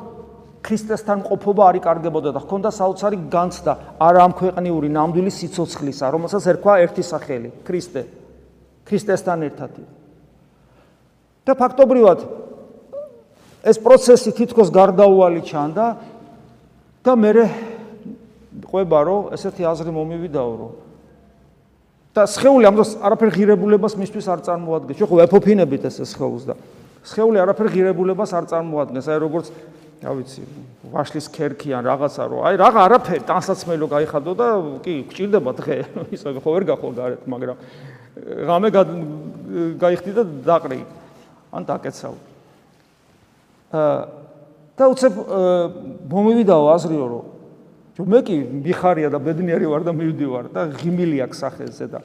ქრისტესთან 0.61 1.19
ყოფობა 1.25 1.63
არ 1.71 1.75
იკარგებოდა 1.81 2.31
და 2.37 2.41
ჰქონდა 2.45 2.71
საოცარი 2.75 3.17
განცდა 3.33 3.73
არა 3.97 4.21
ამ 4.27 4.33
ქვეყნიური 4.37 4.89
ნამდვილი 4.93 5.31
სიცოცხლისა, 5.33 6.07
რომელსაც 6.13 6.43
ერქვა 6.53 6.75
ერთი 6.85 7.03
სახელი, 7.07 7.49
ქრისტე. 7.65 8.03
ქრისტესთან 8.85 9.39
ერთად. 9.49 9.73
და 11.47 11.53
ფაქტობრივად 11.57 12.19
ეს 13.65 13.77
პროცესი 13.81 14.33
თითქოს 14.37 14.71
გარდაუვალი 14.73 15.43
ჩანდა 15.45 15.87
და 17.05 17.13
მე 17.17 17.33
ყვება 18.71 19.01
რომ 19.07 19.35
ესეთი 19.37 19.67
აზრი 19.67 19.93
მომივიდაო 19.95 20.53
რომ 20.61 20.73
და 22.15 22.27
სხეული 22.27 22.67
ამ 22.67 22.75
დროს 22.79 22.91
არაფერ 23.07 23.31
ღირებულებას 23.37 23.95
მისთვის 23.95 24.27
არ 24.35 24.41
წარმოადგენს. 24.47 24.99
შეხო 24.99 25.17
ეფოფინებით 25.31 25.83
ეს 25.87 26.03
სხეულს 26.11 26.45
და 26.51 26.55
სხეული 27.07 27.39
არაფერ 27.39 27.67
ღირებულებას 27.71 28.31
არ 28.35 28.45
წარმოადგენს. 28.51 29.07
აი 29.07 29.19
როგორც 29.23 29.47
რა 30.01 30.13
ვიცი, 30.19 30.43
ვაშლის 30.91 31.27
ქერქი 31.31 31.71
ან 31.77 31.85
რაღაცა 31.87 32.23
რომ 32.27 32.41
აი 32.51 32.55
რაღა 32.59 32.81
არაფერი 32.89 33.23
ტანსაცმელო 33.31 33.87
გაიხადო 33.95 34.33
და 34.35 34.47
კი 34.83 34.95
გჭირდება 35.07 35.51
დღე 35.55 35.77
ისე 36.17 36.35
ხო 36.41 36.51
ვერ 36.51 36.65
გახო 36.67 36.89
გარეთ, 36.99 37.23
მაგრამ 37.31 37.57
ღამე 38.49 38.69
გაიხდი 39.79 40.13
და 40.19 40.23
დაყრი. 40.51 40.81
ან 41.51 41.67
დაკეცავ. 41.67 42.30
და 43.71 44.85
უცებ 44.91 45.15
მომივიდაო 46.11 46.65
აზრიო 46.75 47.07
რომ 47.11 47.25
ჯო 47.97 48.07
მე 48.11 48.21
კი 48.27 48.37
მიხარია 48.65 49.11
და 49.13 49.19
ბედნიერი 49.23 49.67
ვარ 49.71 49.83
და 49.87 49.93
მივდივარ 49.95 50.45
და 50.55 50.61
ღიმილი 50.81 51.23
აქვს 51.27 51.39
სახეზე 51.45 51.87
და 51.95 52.01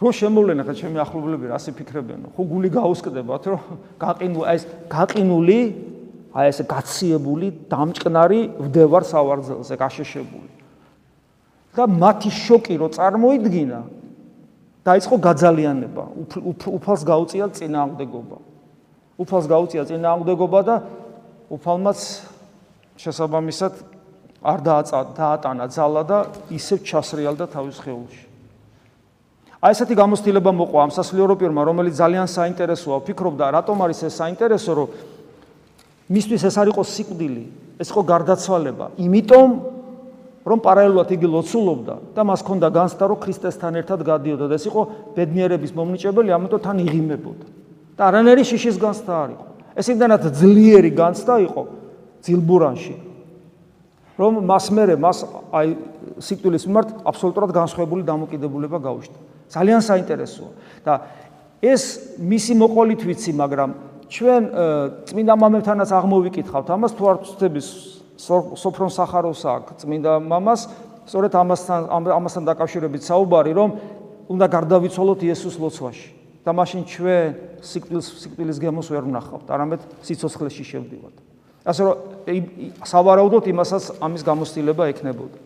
რო 0.00 0.10
შემოვლენა 0.14 0.62
ხა 0.64 0.74
ჩემი 0.78 0.98
ახლობლები 1.02 1.50
რასი 1.50 1.74
ფიქრებენო 1.74 2.32
ხო 2.36 2.42
გული 2.46 2.68
გაუსკდებათ 2.70 3.42
რომ 3.50 3.62
გაყინულ 3.98 4.44
აი 4.46 4.56
ეს 4.60 4.64
გაყინული 4.86 5.60
აი 6.30 6.46
ეს 6.54 6.58
გაციებული 6.70 7.46
დამჭკნარი 7.66 8.40
ვდევარ 8.62 9.02
სავარძელზე 9.10 9.74
გაშეშებული. 9.82 10.50
და 11.74 11.86
მათი 11.86 12.30
შოკი 12.34 12.74
რო 12.82 12.88
წარმოიდგინა 12.94 13.80
დაიწყო 14.86 15.16
გაძალიანება 15.26 16.04
უფალს 16.66 17.02
გაუწია 17.06 17.46
წინააღმდეგობა 17.54 18.36
უფალს 19.20 19.46
გაუწია 19.52 19.84
წინააღმდეგობა 19.84 20.60
და 20.64 20.76
უფალმაც 21.52 21.98
შესაბამისად 22.96 23.72
არ 24.40 24.58
დაატანა 24.64 25.68
ძალა 25.68 26.02
და 26.08 26.18
ისევ 26.48 26.78
ჩასრიალდა 26.80 27.44
თავის 27.52 27.76
ხეულში. 27.84 28.24
აი 29.60 29.76
ესეთი 29.76 29.92
გამოცდილება 29.92 30.50
მოყვა 30.56 30.80
ამ 30.88 30.92
სასულიერო 30.96 31.34
პირმა, 31.36 31.60
რომელიც 31.68 31.94
ძალიან 32.00 32.24
საინტერესოა, 32.32 33.04
ფიქრობდა, 33.04 33.44
რატომ 33.60 33.76
არის 33.84 34.00
ეს 34.08 34.14
საინტერესო, 34.16 34.72
რომ 34.72 34.88
მისთვის 36.08 36.42
ეს 36.48 36.56
არ 36.56 36.72
იყო 36.72 36.82
სიკვდილი, 36.88 37.44
ეს 37.76 37.88
იყო 37.92 38.02
გარდაცვალება. 38.08 38.86
იმიტომ 38.96 39.48
რომ 40.48 40.58
პარალელურად 40.64 41.08
იგი 41.12 41.28
ლოცულობდა 41.28 41.94
და 42.16 42.22
მას 42.24 42.40
ჰქონდა 42.40 42.68
განცდა, 42.72 43.04
რომ 43.04 43.18
ქრისტესთან 43.20 43.72
ერთად 43.84 44.00
გადიოდა 44.00 44.48
და 44.48 44.56
ეს 44.56 44.64
იყო 44.64 44.80
ბედნიერების 45.12 45.76
მომნიჭებელი, 45.76 46.30
ამიტომ 46.32 46.60
თან 46.64 46.76
იღიმებოდა. 46.80 47.59
და 48.00 48.08
არანაირი 48.08 48.44
შიშის 48.48 48.80
განცდა 48.80 49.12
არ 49.12 49.30
იყო. 49.36 49.44
ეს 49.76 49.86
იმდანაც 49.92 50.22
ძლიერი 50.40 50.90
განცდა 50.96 51.34
იყო 51.44 51.62
ძილბურანში. 52.24 52.94
რომ 54.20 54.32
მას 54.44 54.64
მერე 54.72 54.94
მას 54.96 55.18
აი 55.52 55.68
სიკვდილის 56.16 56.64
მიმართ 56.68 56.88
აბსოლუტურად 57.04 57.50
განსხვავებული 57.60 58.02
დამოკიდებულება 58.08 58.78
გაუჩნდა. 58.80 59.18
ძალიან 59.52 59.80
საინტერესოა 59.84 60.50
და 60.84 60.92
ეს 61.60 61.82
მისი 62.16 62.52
მოყოლით 62.56 63.00
ვიცი, 63.04 63.32
მაგრამ 63.36 63.70
ჩვენ 64.10 64.42
წმინდა 65.06 65.34
მამებთანაც 65.38 65.90
აღმოვიკითხავთ 65.92 66.68
ამას 66.74 66.92
თუ 66.98 67.02
არ 67.10 67.16
ვწდები 67.20 67.60
სოფრონ 68.60 68.90
სახაროვს 68.90 69.42
აქ 69.46 69.64
წმინდა 69.80 70.12
მამას 70.24 70.60
სწორედ 71.06 71.32
ამასთან 71.36 71.80
ამასთან 72.18 72.42
დაკავშირებით 72.50 73.02
საუბარი 73.06 73.52
რომ 73.54 73.70
უნდა 74.34 74.46
გარდავიცვალოთ 74.56 75.20
იესოს 75.30 75.56
ლოცვაში 75.62 76.19
და 76.50 76.54
მაშინ 76.58 76.82
ჩვენ 76.90 77.34
სიკვდილის 77.62 78.06
სიკვდილის 78.26 78.58
გემოს 78.58 78.88
ვერ 78.90 79.06
ვნახავთ 79.06 79.46
არამედ 79.54 79.80
სიცოცხლეში 80.02 80.64
შევდივართ. 80.66 81.16
ასე 81.62 81.82
რომ 81.86 81.94
სავარაუდოდ 82.90 83.44
იმასაც 83.54 83.84
ამის 84.02 84.22
გამოცდილება 84.26 84.84
ექნებოდა. 84.90 85.38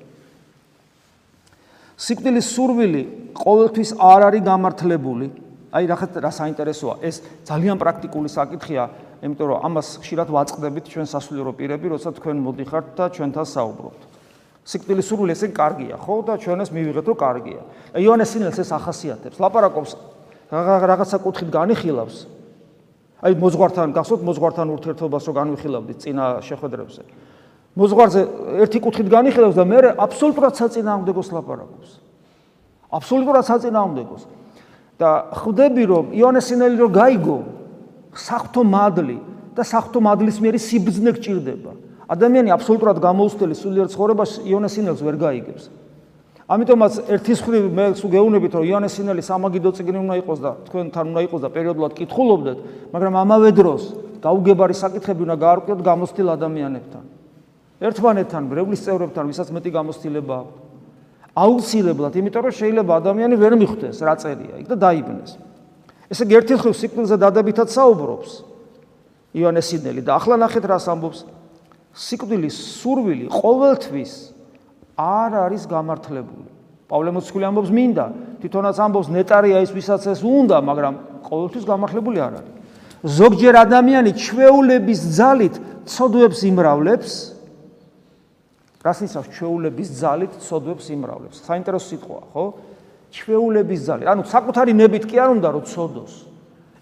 სიკვდილის 2.01 2.47
სურვილი 2.57 3.03
ყოველთვის 3.37 3.90
არ 4.01 4.21
არის 4.33 4.43
გამართლებული. 4.49 5.27
აი 5.75 5.85
რა 5.93 5.97
რა 6.25 6.33
საინტერესოა. 6.33 6.95
ეს 7.05 7.21
ძალიან 7.45 7.77
პრაქტიკული 7.77 8.29
საკითხია 8.33 8.83
იმიტომ 9.21 9.47
რომ 9.51 9.59
ამას 9.61 9.88
ხშირად 10.01 10.29
ვაწყდებით 10.33 10.85
ჩვენ 10.88 11.07
სასულიერო 11.12 11.53
პირები 11.53 11.87
როცა 11.93 12.17
თქვენ 12.17 12.37
მოდიხართ 12.49 12.87
და 12.97 13.05
ჩვენთან 13.12 13.45
საუბრობთ. 13.45 14.01
სიკვდილის 14.64 15.07
სურვილი 15.12 15.33
ესე 15.37 15.53
კარგია 15.53 16.01
ხო? 16.01 16.14
და 16.25 16.40
ჩვენ 16.40 16.59
ეს 16.64 16.71
მივიღეთ 16.73 17.07
რომ 17.12 17.17
კარგია. 17.21 17.61
იოანეს 18.01 18.31
სინელს 18.33 18.59
ეს 18.64 18.71
ახასიათებს. 18.73 19.37
ლაპარაკობს 19.37 20.13
რაღაცა 20.62 21.19
კუთხით 21.19 21.51
განიხილავს. 21.51 22.17
აი 23.25 23.33
მოზღვართან 23.40 23.88
გახსოვთ 23.97 24.23
მოზღვართან 24.29 24.67
ურთიერთობას 24.75 25.23
რო 25.27 25.33
განვიხილავდით 25.35 25.99
წინა 26.05 26.25
შეხვედრებზე. 26.45 27.03
მოზღვარზე 27.75 28.21
ერთი 28.62 28.79
კუთხით 28.85 29.09
განიხილავს 29.11 29.57
და 29.57 29.64
მე 29.64 29.79
აბსოლუტურად 29.99 30.55
საწინააღმდეგოს 30.55 31.29
ლაპარაკობს. 31.35 31.90
აბსოლუტურად 32.93 33.45
საწინააღმდეგოს. 33.51 34.23
და 34.95 35.35
ხვდები 35.35 35.85
რომ 35.90 36.05
იონესინელი 36.14 36.77
რო 36.79 36.88
გაიგო 36.95 37.38
საფრთხო 38.14 38.62
მადლი 38.62 39.19
და 39.59 39.62
საფრთხო 39.67 40.01
მადლის 40.07 40.38
მეერი 40.38 40.61
სიბზნე 40.62 41.11
გჭირდება. 41.19 41.73
ადამიანი 42.07 42.55
აბსოლუტურად 42.55 43.03
გამოუცდელი 43.03 43.55
სულიერ 43.59 43.87
ცხოვრებას 43.90 44.31
იონესინელს 44.47 45.01
ვერ 45.03 45.17
გაიგებს 45.19 45.67
ამიტომაც 46.45 46.97
ერთის 47.09 47.41
ხრი 47.41 47.59
მე 47.73 47.85
სულ 47.97 48.11
გეუბნებით 48.13 48.53
რომ 48.53 48.65
იონესინელი 48.69 49.23
სამაგიდო 49.25 49.71
წიგნი 49.81 49.99
უნდა 50.05 50.15
იყოს 50.21 50.41
და 50.45 50.51
თქვენთან 50.69 51.05
უნდა 51.15 51.21
იყოს 51.25 51.41
და 51.41 51.49
პერიოდულად 51.55 51.93
კითხულობდეთ 51.97 52.59
მაგრამ 52.93 53.15
ამავე 53.25 53.51
დროს 53.57 53.83
გაუგებარი 54.25 54.75
საკითხები 54.77 55.25
უნდა 55.25 55.37
გაარკვიოთ 55.41 55.81
გამოცდილ 55.85 56.29
ადამიანებთან. 56.37 57.05
ერთმანეთთან 57.85 58.43
ბრევლის 58.49 58.81
წევრებთან 58.85 59.25
ვისაც 59.29 59.49
მეტი 59.57 59.71
გამოცდილება 59.73 60.35
აქვს 60.41 60.65
აუცილებლად, 61.35 62.13
იმიტომ 62.15 62.43
რომ 62.47 62.55
შეიძლება 62.55 62.93
ადამიანი 63.03 63.35
ვერ 63.35 63.53
მიხვდეს 63.59 63.97
რა 64.07 64.15
წერია 64.23 64.55
იქ 64.63 64.69
და 64.71 64.77
დაიბნეს. 64.79 65.31
ესე 66.13 66.23
იგი 66.25 66.35
ერთი 66.39 66.55
ხრივ 66.63 66.75
სიკვდილზე 66.79 67.17
დადებითად 67.19 67.69
საუბრობს. 67.75 68.31
იონეს 69.35 69.67
სინელი 69.67 70.01
და 70.07 70.13
ახლა 70.15 70.37
ნახეთ 70.39 70.65
რას 70.71 70.87
ამბობს. 70.93 71.21
სიკვდილის 71.95 72.57
სურვილი 72.79 73.27
ყოველთვის 73.35 74.13
არ 74.97 75.31
არის 75.51 75.67
გამართლებული. 75.67 76.51
პავლე 76.89 77.11
მოციქული 77.17 77.45
ამბობს 77.49 77.71
მინდა, 77.75 78.05
თვითონაც 78.45 78.77
ამბობს 78.79 79.09
ნეტარია 79.11 79.59
ის 79.65 79.71
ვისაც 79.73 80.03
ეს 80.15 80.21
უნდა, 80.21 80.61
მაგრამ 80.61 80.95
ყოველთვის 81.25 81.65
გამართლებული 81.65 82.19
არ 82.21 82.33
არის. 82.39 82.53
ზოგჯერ 83.05 83.55
ადამიანი 83.65 84.11
ჩვეულების 84.17 85.01
ძალით 85.17 85.55
ცოდვებს 85.85 86.41
იმრავლებს, 86.49 87.11
რას 88.85 88.99
ნიშნავს 89.05 89.29
ჩვეულების 89.33 89.89
ძალით 89.97 90.33
ცოდვებს 90.45 90.87
იმრავლებს? 90.93 91.37
საინტერესო 91.45 91.87
სიტყვა, 91.89 92.21
ხო? 92.33 92.45
ჩვეულების 93.13 93.81
ძალით. 93.81 94.07
ანუ 94.09 94.23
საკუთარი 94.29 94.73
ნებით 94.77 95.05
კი 95.09 95.17
არ 95.21 95.29
უნდა 95.41 95.49
რომ 95.57 95.65
ცოდოს. 95.65 96.15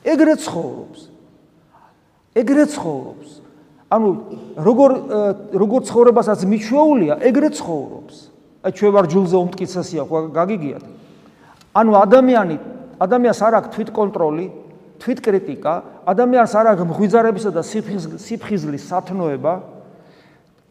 ეგრე 0.03 0.35
ცხოვრობს. 0.43 1.01
ეგრე 2.35 2.65
ცხოვრობს. 2.75 3.42
ანუ 3.93 4.09
როგორ 4.57 4.91
როგორ 5.53 5.81
ცხოვრებასაც 5.85 6.41
მიჩვეულია, 6.49 7.15
ეგრე 7.29 7.49
ცხოვრობს. 7.53 8.17
აი 8.65 8.73
ჩვენ 8.73 8.93
ვარ 8.97 9.07
ჯულზე 9.13 9.37
უმტკიცესია, 9.37 10.03
ხო 10.09 10.19
გაგიგიათ? 10.33 10.85
ანუ 11.77 11.93
ადამიანი 12.05 12.57
ადამიანს 13.03 13.41
არ 13.43 13.53
აქვს 13.59 13.71
თვითკონტროლი, 13.75 14.47
თვითკრიტიკა, 15.03 15.75
ადამიანს 16.09 16.53
არ 16.57 16.67
აქვს 16.73 16.85
მღვიძარებისა 16.89 17.51
და 17.53 17.63
სიფხიზლის 18.23 18.85
სათნოება, 18.87 19.55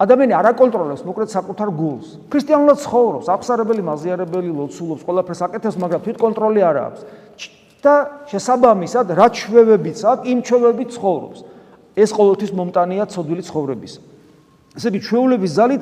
ადამიანი 0.02 0.34
არ 0.34 0.46
აკონტროლებს 0.56 1.04
მოკლედ 1.06 1.30
საკუთარ 1.30 1.70
გულს. 1.78 2.08
ქრისტიანულად 2.32 2.78
ცხოვრობს, 2.82 3.28
აღსარებელი, 3.30 3.82
მაზიარებელი, 3.86 4.50
ლოცულობს, 4.50 5.06
ყველაფერს 5.06 5.42
აკეთებს, 5.46 5.78
მაგრამ 5.78 6.02
თვითკონტროლი 6.02 6.62
არ 6.66 6.78
აქვს. 6.90 7.02
და 7.82 8.30
შესაბამისად, 8.30 9.10
რა 9.18 9.28
ჩვევებიც 9.34 10.00
აქვს, 10.06 10.26
იმ 10.30 10.40
ჩვევებით 10.46 10.90
ცხოვრობს. 10.96 11.40
ეს 11.96 12.10
ყოველთვის 12.16 12.52
მომტანია 12.56 13.06
ცოდვილი 13.12 13.44
ცხოვრების. 13.44 13.94
ესე 14.78 14.88
იგი, 14.92 15.00
ჩვეულების 15.04 15.52
ძალით 15.52 15.82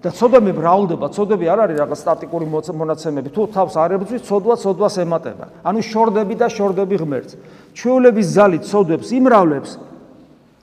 და 0.00 0.10
ცოდვები 0.14 0.52
მრავლდება, 0.56 1.06
ცოდვები 1.12 1.46
არ 1.50 1.58
არის 1.66 1.76
რაღაც 1.82 1.98
სტატიკური 2.00 2.46
მონაცემები, 2.48 3.28
თუ 3.34 3.42
თავს 3.52 3.74
არ 3.76 3.90
ებრძვის, 4.00 4.22
ცოდვა 4.24 4.54
ცოდვას 4.62 4.94
ემატება. 5.04 5.44
ანუ 5.66 5.80
შორდები 5.84 6.34
და 6.40 6.46
შორდები 6.48 6.96
ღმერთს. 7.02 7.32
ჩვეულების 7.74 8.26
ძალით 8.32 8.62
ცოდვებს 8.70 9.08
იმრავლებს 9.12 9.70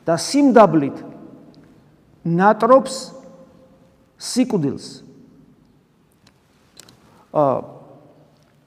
და 0.07 0.15
სიმდაბლით 0.15 0.97
ნატრობს 2.25 2.95
სიკვდილს. 4.17 4.85
აა 7.35 7.77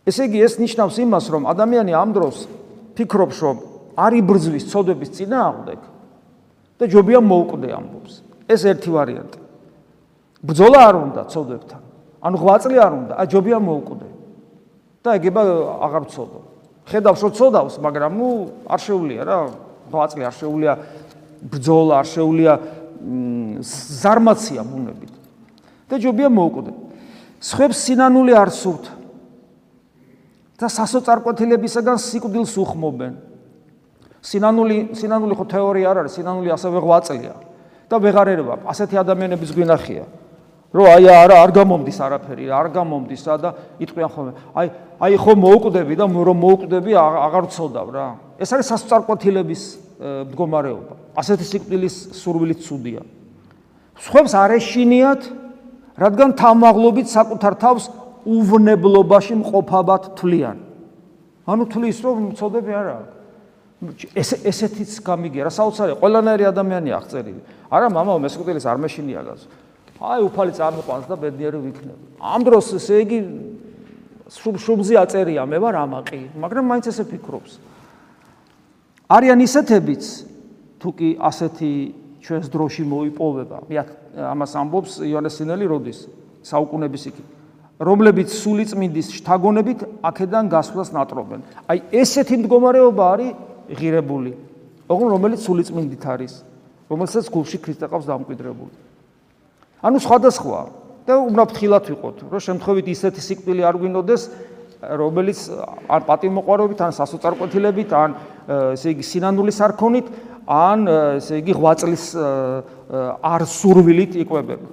ესე 0.07 0.23
იგი 0.31 0.39
ეს 0.45 0.55
ნიშნავს 0.63 0.97
იმას, 1.03 1.25
რომ 1.35 1.43
ადამიანი 1.51 1.93
ამ 1.97 2.11
დროს 2.15 2.47
ფიქრობს, 2.95 3.39
რომ 3.43 3.57
არ 3.99 4.13
იბრძვის 4.23 4.65
ცოდების 4.71 5.11
წინააღმდეგ 5.19 5.90
და 6.81 6.89
ჯობია 6.89 7.21
მოუკვდე 7.21 7.69
ამბობს. 7.77 8.15
ეს 8.49 8.65
ერთი 8.65 8.89
ვარიანტი. 8.89 9.39
ბრძოლა 10.41 10.79
არ 10.89 10.95
უნდა 10.97 11.23
ცოდებთან. 11.29 11.83
ანუ 12.25 12.37
ღვაწლი 12.41 12.77
არ 12.81 12.93
უნდა, 12.97 13.15
ა 13.21 13.23
ჯობია 13.29 13.59
მოუკვდე. 13.61 14.09
და 15.05 15.09
ეგება 15.17 15.43
აღარ 15.85 16.05
ცოდო. 16.09 16.41
ხედავს 16.89 17.21
რომ 17.21 17.33
ცოდავს, 17.37 17.75
მაგრამ 17.81 18.13
ნუ 18.17 18.29
არ 18.69 18.81
შეუულია 18.81 19.23
რა, 19.25 19.39
ღვაწლი 19.93 20.23
არ 20.25 20.35
შეუულია, 20.41 20.73
ბრძოლა 21.41 21.95
არ 22.01 22.07
შეუულია 22.09 22.53
ზარმაცია 24.01 24.61
მუნებით. 24.65 25.13
და 25.89 25.95
ჯობია 26.01 26.29
მოუკვდე. 26.29 26.73
სხვებს 27.41 27.77
სინანული 27.77 28.33
არ 28.37 28.51
სურთ. 28.51 28.85
და 30.61 30.69
სასოწარკვეთილებისაგან 30.69 31.97
სიკვდილს 31.97 32.53
უხმობენ. 32.61 33.30
სინანული 34.21 34.95
სინანული 34.95 35.35
ხო 35.37 35.45
თეორია 35.49 35.87
არ 35.91 35.97
არის, 36.05 36.13
სინანული 36.21 36.49
ასევე 36.53 36.79
ღვაწლია. 36.81 37.35
და 37.91 37.99
ვეღარერება, 37.99 38.55
ასეთი 38.71 39.03
ადამიანების 39.03 39.51
გვინახია. 39.51 40.05
რომ 40.71 40.87
აი 40.87 41.05
არა 41.11 41.37
არ 41.43 41.51
გამომდის 41.51 41.99
არაფერი, 41.99 42.45
არ 42.55 42.67
გამომდის 42.71 43.23
რა 43.27 43.37
და 43.43 43.51
იტყვიან 43.83 44.11
ხოლმე. 44.15 44.33
აი 44.55 44.67
აი 45.03 45.15
ხო 45.19 45.33
მოუკვდები 45.35 45.95
და 45.99 46.07
რომ 46.07 46.39
მოუკვდები 46.39 46.93
აღარ 46.95 47.45
წოდავ 47.51 47.89
რა. 47.91 48.07
ეს 48.39 48.51
არის 48.55 48.67
სასწარკვეთილების 48.71 49.63
მდგომარეობა. 50.31 50.95
ასეთი 51.19 51.45
სიკვდილის 51.51 51.97
სურვილი 52.15 52.55
ცუდია. 52.63 53.03
სხვებს 53.99 54.33
არ 54.39 54.51
ეშინიათ, 54.63 55.23
რადგან 55.99 56.31
თამაღლობით 56.39 57.07
საკუთარ 57.11 57.55
თავს 57.59 57.91
უვნებლობაში 58.23 59.35
მყოფავად 59.43 60.03
თვლიან. 60.15 60.57
ანუ 61.51 61.63
თვლის 61.67 61.99
რომ 61.99 62.39
წოდები 62.39 62.71
არა. 62.71 62.99
ეს 64.16 64.30
ესეთიც 64.46 64.92
გამიგია 65.04 65.46
რა 65.46 65.52
საოცარია, 65.52 65.96
ყველანაირი 66.00 66.46
ადამიანი 66.48 66.90
აღწერილი. 66.96 67.42
არა 67.70 67.88
мама 67.92 68.18
მესკუტილის 68.24 68.66
არ 68.66 68.78
მეშინია 68.82 69.22
გაზ. 69.28 69.42
აი 70.00 70.22
უფალი 70.28 70.52
წარმოყვანს 70.56 71.06
და 71.12 71.16
ბედნიერი 71.16 71.60
ვიქნები. 71.60 72.06
ამ 72.20 72.42
დროს 72.44 72.66
ესე 72.76 72.96
იგი 73.04 73.20
შუბზე 74.32 74.96
აწერია 75.00 75.44
მე 75.46 75.58
ვარ 75.60 75.76
ამაყი, 75.86 76.22
მაგრამ 76.40 76.66
მაინც 76.72 76.86
ესე 76.90 77.04
ფიქრობს. 77.06 77.52
არიან 79.12 79.40
ისეთებიც 79.46 80.04
თუ 80.82 80.90
კი 80.98 81.10
ასეთი 81.20 81.72
ჩვენს 82.26 82.48
დროში 82.50 82.84
მოიპოვება. 82.90 83.58
მე 83.70 83.76
ამას 84.18 84.52
ამბობს 84.56 84.92
იონეს 85.06 85.34
სინელი 85.38 85.66
როდის 85.70 86.00
საუკუნების 86.42 87.04
იქით. 87.12 87.28
რომლებიც 87.76 88.30
სულიწმინდის 88.32 89.08
შთაგონებით 89.20 89.80
აქედან 90.00 90.46
გასვლას 90.48 90.90
ნატრობენ. 90.96 91.40
აი 91.68 91.78
ესეთი 91.92 92.36
მდგომარეობა 92.40 93.04
არის 93.14 93.36
ღირებული. 93.75 94.33
ოღონ 94.91 95.09
რომელიც 95.15 95.41
სულიწმინდით 95.47 96.05
არის, 96.05 96.33
რომელსაც 96.91 97.25
გულში 97.31 97.59
ქრისტე 97.63 97.87
ყავს 97.87 98.07
დამკვიდრებული. 98.11 98.75
ანუ 99.81 99.99
სხვადასხვა 100.03 100.61
და 101.07 101.15
უბრალოდ 101.17 101.53
ხილათ 101.57 101.85
ვიყოთ, 101.91 102.17
რომ 102.31 102.41
შემთხვევით 102.41 102.87
ისეთი 102.91 103.21
სიკვდილი 103.23 103.63
არ 103.65 103.77
გვინოდეს, 103.81 104.23
რომელიც 104.81 105.39
ან 105.89 106.01
პატიმოყარობით, 106.09 106.81
ან 106.81 106.93
სასოწარკვეთილებით, 106.97 107.91
ან 107.93 108.11
ესე 108.75 108.97
იგი 108.97 109.05
სინანულის 109.05 109.59
არქონით, 109.69 110.07
ან 110.49 110.79
ესე 111.21 111.41
იგი 111.41 111.53
ღვაწლის 111.55 112.05
არ 112.17 113.41
სურვილით 113.47 114.17
იყვებება. 114.25 114.69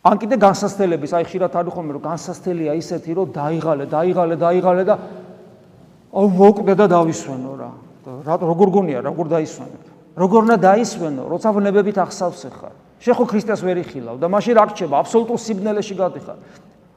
ან 0.00 0.16
კიდე 0.16 0.36
განსასწელების, 0.40 1.12
აი 1.12 1.24
ხშირად 1.28 1.52
არის 1.60 1.72
ხოლმე 1.76 1.92
რომ 1.96 2.02
განსასწელია 2.08 2.72
ისეთი, 2.72 3.10
რომ 3.20 3.26
დაიღალე, 3.36 3.84
დაიღალე, 3.84 4.34
დაიღალე 4.40 4.82
და 4.88 4.94
აუ 6.10 6.26
მოკვდე 6.26 6.74
და 6.74 6.86
დავისვენო 6.90 7.52
რა. 7.54 7.70
რა 8.26 8.34
როგორ 8.42 8.68
გონია, 8.74 9.00
როგორ 9.06 9.26
დაისვენო? 9.30 9.76
როგორ 10.18 10.40
უნდა 10.50 10.56
დაისვენო, 10.58 11.22
როცა 11.30 11.48
ვნებებით 11.54 11.96
ახსავს 12.02 12.42
ხარ. 12.50 12.74
შენ 12.98 13.14
ხო 13.14 13.24
ქრისტეს 13.30 13.60
ვერ 13.62 13.78
იხილავ 13.86 14.16
და 14.18 14.26
მაშინ 14.26 14.54
რა 14.58 14.64
რჩება? 14.74 14.94
აბსოლუტურ 15.06 15.38
სიბნელეში 15.38 15.94
გადიხარ. 15.94 16.38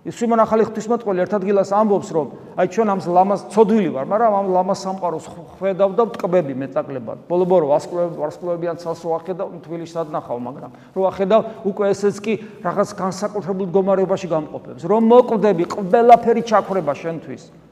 სიმონ 0.03 0.39
ახალი 0.43 0.65
ღვთისმოწყალე 0.67 1.23
ერთ 1.23 1.33
ადგილას 1.39 1.69
ამბობს 1.71 2.09
რომ 2.11 2.27
აი 2.59 2.67
ჩვენ 2.75 2.87
ამ 2.91 2.99
ლამას 3.07 3.41
ცოდვილი 3.55 3.89
ვარ, 3.95 4.05
მაგრამ 4.11 4.33
ამ 4.35 4.47
ლამას 4.51 4.79
სამყაროს 4.83 5.25
ხვედავ 5.55 5.89
და 5.95 6.03
ტკბები 6.11 6.53
მეტაკლებად. 6.59 7.17
ბოლო-ბოლო 7.31 7.65
ვარსკვლავებიან 7.71 8.75
ცალს 8.83 8.99
რო 8.99 9.15
ახედავ, 9.15 9.47
თბილისში 9.63 9.95
სადნახავ, 9.95 10.37
მაგრამ 10.43 10.71
რო 10.91 11.01
ახედავ, 11.07 11.41
უკვე 11.63 11.85
ესეც 11.95 12.19
კი 12.19 12.33
რაღაც 12.67 12.89
განსაკუთრებულ 12.99 13.65
მდგომარეობაში 13.71 14.27
გამყოფებს. 14.27 14.81
რომ 14.83 15.01
მოკვდები, 15.07 15.63
ყველაფერი 15.71 16.41
ჩაქრება 16.51 16.93
შენთვის. 16.99 17.62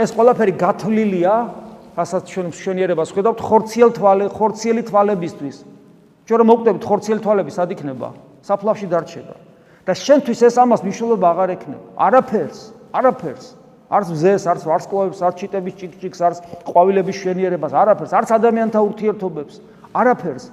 ეს 0.00 0.10
ყველაფერი 0.16 0.52
გათვლილია, 0.56 1.34
რასაც 1.96 2.22
ჩვენ 2.32 2.46
მშვენიერებას 2.50 3.10
ხედავთ 3.12 3.38
ხორციელ 3.44 3.90
თვალე, 3.92 4.24
ხორციელი 4.32 4.82
თვალებისთვის. 4.88 5.56
ჩვენ 6.26 6.38
რომ 6.40 6.48
მოკვდებით 6.50 6.84
ხორციელი 6.88 7.20
თვალები 7.20 7.50
სად 7.52 7.70
იქნება? 7.74 8.08
საფლავში 8.40 8.86
დარჩება. 8.88 9.34
და 9.86 9.92
შენთვის 9.96 10.40
ეს 10.46 10.54
ამას 10.60 10.80
მნიშვნელობა 10.84 11.26
აღარ 11.34 11.50
ექნება. 11.56 11.86
არაფერს, 11.98 12.58
არაფერს. 12.94 13.46
არც 13.90 14.06
მზეს, 14.14 14.42
არც 14.46 14.62
ვარსკვლავებს, 14.70 15.18
არც 15.18 15.36
ჩიტების 15.40 15.74
ჭიქჭიქს, 15.80 16.20
არც 16.22 16.36
ყვავილების 16.62 17.16
შვენიერებას, 17.20 17.72
არაფერს, 17.74 18.12
არც 18.14 18.28
ადამიანთა 18.38 18.78
ურთიერთობებს, 18.86 19.54
არაფერს. 19.90 20.44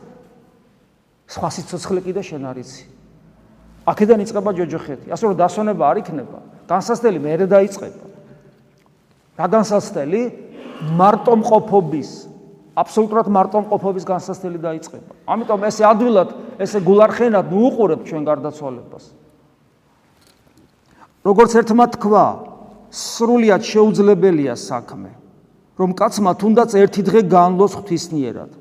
სხვა 1.27 1.49
სიცოცხლე 1.53 1.99
კიდე 2.07 2.21
შენ 2.25 2.43
არიცი. 2.49 2.83
აქედან 3.85 4.19
იწყება 4.25 4.51
ჯოჯოხეთი. 4.57 5.07
ასე 5.13 5.23
რომ 5.27 5.35
დასვენება 5.37 5.83
არ 5.85 5.97
იქნება. 6.01 6.39
განსასწრელი 6.65 7.19
მეერე 7.21 7.45
დაიწყება. 7.45 8.16
რა 9.37 9.47
განსასწრელი? 9.53 10.21
მარტომყოფობის 10.97 12.09
აბსოლუტურად 12.77 13.27
მარტომყოფობის 13.33 14.05
განსასწრელი 14.05 14.59
დაიწყება. 14.61 15.11
ამიტომ 15.25 15.63
ესე 15.65 15.83
ადვილად, 15.89 16.29
ესე 16.61 16.79
გულარხენად 16.85 17.47
უუყურებ 17.49 18.05
ჩვენ 18.05 18.23
გარდაცვალებას. 18.29 19.03
როგორც 21.25 21.51
ერთმა 21.57 21.85
თქვა, 21.97 22.25
სრულიად 22.93 23.61
შეუძლებელია 23.65 24.53
საქმე, 24.53 25.11
რომ 25.77 25.89
კაცმა 25.97 26.31
თუნდაც 26.37 26.69
ერთი 26.77 27.01
დღე 27.01 27.21
განლოს 27.25 27.73
ღვთისნიერად. 27.81 28.51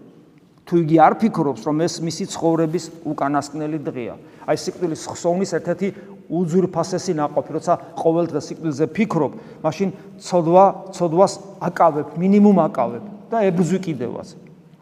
თუ 0.67 0.75
იგი 0.83 0.97
არ 0.99 1.13
ფიქრობს, 1.21 1.63
რომ 1.63 1.77
ეს 1.87 1.95
მისი 2.03 2.25
ცხოვრების 2.33 2.85
უკანასკნელი 3.07 3.79
დღეა. 3.87 4.15
აი 4.51 4.57
სიკვდილის 4.57 5.03
ხსოვნის 5.07 5.51
ერთ-ერთი 5.61 5.89
უძვირფასესი 6.27 7.13
ناყოფი, 7.17 7.51
როცა 7.57 7.75
ყოველ 7.97 8.25
დღე 8.31 8.41
სიკვდილზე 8.43 8.87
ფიქრობ, 8.97 9.33
მაშინ 9.63 9.89
ცოდვა, 10.19 10.65
ცოდვას 10.97 11.33
აკავებ, 11.63 12.07
მინიმუმ 12.19 12.59
აკავებ 12.67 13.05
და 13.31 13.37
ებრძვი 13.47 13.79
კიდევაც. 13.87 14.29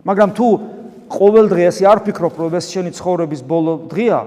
მაგრამ 0.04 0.30
თუ 0.36 0.46
ყოველ 1.12 1.46
დღე 1.52 1.62
ასე 1.68 1.84
არ 1.84 1.98
ფიქრობ, 2.08 2.32
რომ 2.40 2.52
ეს 2.56 2.66
შენი 2.72 2.90
ცხოვრების 2.96 3.40
ბოლო 3.44 3.72
დღეა, 3.92 4.20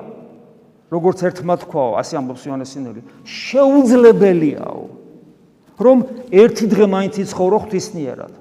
როგორც 0.94 1.18
ერთმა 1.28 1.56
თქვა, 1.66 1.84
ასე 2.00 2.14
ამბობს 2.22 2.44
იოანეს 2.48 2.70
სინელი, 2.78 3.02
შეუძლებელიაო, 3.26 4.84
რომ 5.78 5.98
ერთი 6.32 6.66
დღე 6.72 6.86
მაინც 6.86 7.14
იცხოვრო 7.28 7.58
ღვთისნიერად. 7.66 8.34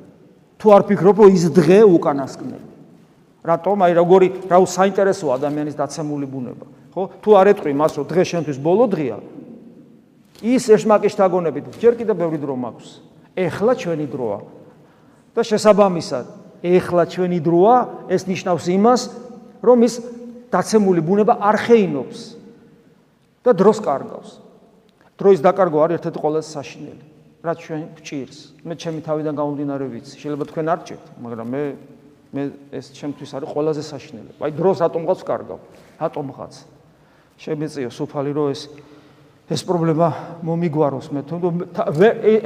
თუ 0.56 0.66
არ 0.72 0.82
ფიქრობ, 0.88 1.16
რომ 1.20 1.30
ის 1.32 1.44
დღე 1.52 1.80
უკანასკნელი. 1.84 2.66
რატომ? 3.46 3.76
აი, 3.82 3.92
როგორი, 3.94 4.28
რა 4.50 4.58
საინტერესო 4.66 5.26
ადამიანის 5.36 5.78
დაცემული 5.78 6.26
ბუნება. 6.26 6.66
ხო? 6.96 7.02
თუ 7.20 7.30
არ 7.36 7.46
ეტყვი 7.52 7.72
მას, 7.76 7.92
რომ 8.00 8.06
დღე 8.08 8.22
შენთვის 8.24 8.58
ბოლო 8.64 8.88
დღეა, 8.88 9.18
ის 10.40 10.64
ეშმაკის 10.72 11.12
თაგონებით 11.12 11.76
ჯერ 11.76 11.94
კიდევ 12.00 12.16
ბევრი 12.24 12.38
დრო 12.40 12.56
მაქვს. 12.56 12.88
ეხლა 13.36 13.72
ჩვენი 13.76 14.06
დროა. 14.08 14.40
და 15.36 15.44
შესაბამისად, 15.44 16.26
ეხლა 16.64 17.02
ჩვენი 17.12 17.38
დროა, 17.44 17.76
ეს 18.08 18.24
ნიშნავს 18.24 18.64
იმას, 18.72 19.02
რომ 19.60 19.78
ის 19.84 19.94
დაცემული 20.48 21.04
ბუნება 21.04 21.36
არ 21.36 21.56
ხეინობს 21.60 22.20
და 23.44 23.52
დროს 23.52 23.78
კარგავს. 23.84 24.30
დროის 25.20 25.40
დაკარგვა 25.44 25.78
არის 25.84 25.96
ერთ-ერთი 26.00 26.18
ყველაზე 26.24 26.48
საშინელი, 26.56 27.04
რაც 27.44 27.56
ჩვენ 27.60 27.82
გვჭირს. 28.00 28.38
მე 28.64 28.74
ჩემი 28.80 29.00
თავიდან 29.04 29.34
გამომდინარე 29.36 29.84
ვიცი, 29.92 30.14
შეიძლება 30.16 30.44
თქვენ 30.48 30.66
არ 30.72 30.80
ჭირთ, 30.88 31.04
მაგრამ 31.20 31.48
მე 31.52 31.62
მე 32.32 32.42
ეს 32.72 32.92
ჩემთვის 32.92 33.30
არის 33.36 33.48
ყველაზე 33.48 33.82
საშინელი. 33.86 34.30
აი 34.40 34.50
დროს 34.56 34.78
ატომღაც 34.82 35.20
კარგავ, 35.24 35.60
ატომღაც. 36.00 36.75
შემეწიო 37.40 37.90
სუფალი 37.92 38.32
რომ 38.32 38.52
ეს 38.52 38.62
ეს 39.46 39.62
პრობლემა 39.62 40.08
მომიგვაროს 40.42 41.06
მე 41.14 41.22
თუნდ 41.30 41.44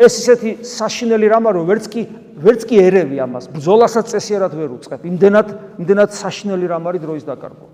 ეს 0.05 0.14
ისეთი 0.20 0.50
საშინელი 0.68 1.26
რამა 1.33 1.50
რომ 1.57 1.64
ვერც 1.70 1.87
კი 1.88 2.03
ვერც 2.37 2.66
კი 2.68 2.76
ერევი 2.76 3.16
ამას. 3.24 3.48
ბზოლასაც 3.57 4.12
წესიერად 4.12 4.53
ვერ 4.53 4.76
უწებ 4.76 5.07
იმდენად 5.09 5.48
იმდენად 5.81 6.11
საშინელი 6.12 6.66
რამა 6.68 6.87
არის 6.92 7.00
დროის 7.00 7.24
დაკარგვა. 7.24 7.68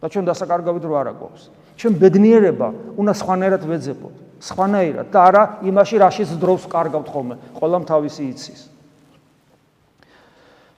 და 0.00 0.06
ჩვენ 0.06 0.24
დასაკარგავი 0.30 0.80
დრო 0.80 0.94
არ 0.96 1.06
აგვაქვს. 1.12 1.42
ჩვენ 1.76 1.92
ბედნიერება 1.98 2.68
უნდა 2.94 3.12
სხვანაირად 3.20 3.62
ვეძებოთ. 3.66 4.14
სხვანაირად. 4.38 5.06
და 5.10 5.18
არა 5.18 5.42
იმაში 5.66 5.96
რაშიც 5.98 6.30
დროს 6.38 6.62
კარგავთ 6.70 7.08
ხოლმე. 7.10 7.34
ყველამ 7.58 7.84
თავისი 7.90 8.22
იცის. 8.30 8.60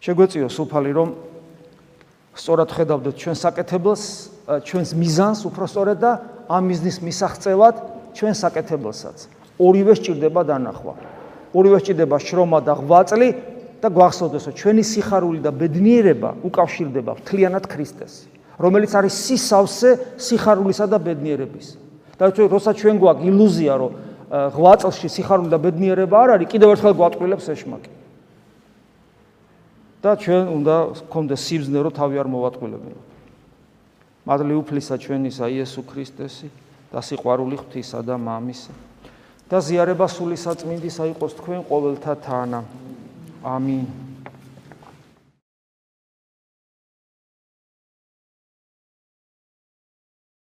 შეგვეციო 0.00 0.48
სუფალი 0.48 0.90
რომ 0.96 1.08
სწორად 2.34 2.70
ხედავდეთ 2.72 3.14
ჩვენ 3.20 3.36
საკეთებელს 3.36 4.02
ჩვენს 4.46 4.90
მიზანს 4.98 5.40
უფრო 5.46 5.64
სწორად 5.70 5.98
და 6.02 6.12
ამ 6.50 6.62
მიზნის 6.66 6.96
მისაღწევად 7.07 7.74
ჩვენ 8.16 8.35
საკეთებელსაც 8.35 9.18
ორივე 9.62 9.94
სჭირდება 9.94 10.42
დანახვა. 10.48 10.94
ორივე 11.55 11.78
სჭირდება 11.83 12.16
შრომა 12.18 12.59
და 12.66 12.74
ღვაწლი 12.81 13.28
და 13.83 13.88
გვახსოვდეს 13.90 14.44
რომ 14.48 14.55
ჩვენი 14.59 14.83
სიხარული 14.83 15.40
და 15.42 15.50
ბედნიერება 15.52 16.31
უკავშირდება 16.42 17.12
მთლიანად 17.22 17.64
ქრისტეს, 17.66 18.12
რომელიც 18.59 18.92
არის 18.98 19.14
სისავსე 19.26 19.90
სიხარულისა 20.18 20.87
და 20.90 20.98
ბედნიერების. 20.98 21.66
და 22.18 22.31
როცა 22.31 22.70
ჩვენ 22.78 22.96
გვაქვს 23.02 23.26
ილუზია 23.31 23.74
რომ 23.78 23.92
ღვაწლში 24.33 25.09
სიხარული 25.12 25.50
და 25.50 25.59
ბედნიერება 25.59 26.16
არ 26.22 26.31
არის, 26.38 26.48
კიდევ 26.48 26.68
ერთხელ 26.74 26.94
გვატყილებს 26.98 27.46
ეშმაკი. 27.52 27.90
და 30.02 30.18
ჩვენ 30.18 30.44
უნდა 30.50 30.74
გქონდეს 31.07 31.40
სიბზნე 31.46 31.78
რომ 31.78 31.92
თავი 31.94 32.16
არ 32.18 32.26
მოვატყილებინოთ. 32.26 33.12
მადლი 34.28 34.54
უფლისა 34.62 34.96
ჩვენისა 35.02 35.46
იესო 35.50 35.82
ქრისტესი 35.82 36.48
და 36.92 37.00
სიყვარული 37.02 37.58
ღვთისა 37.58 38.00
და 38.06 38.14
მამისა 38.20 38.74
და 39.52 39.61
ზიარება 39.61 40.06
სული 40.08 40.37
საწმინდისა 40.40 41.06
იყოს 41.12 41.35
თქვენ 41.37 41.61
ყოველთა 41.68 42.14
თანა. 42.24 42.61
ამინ 43.44 43.85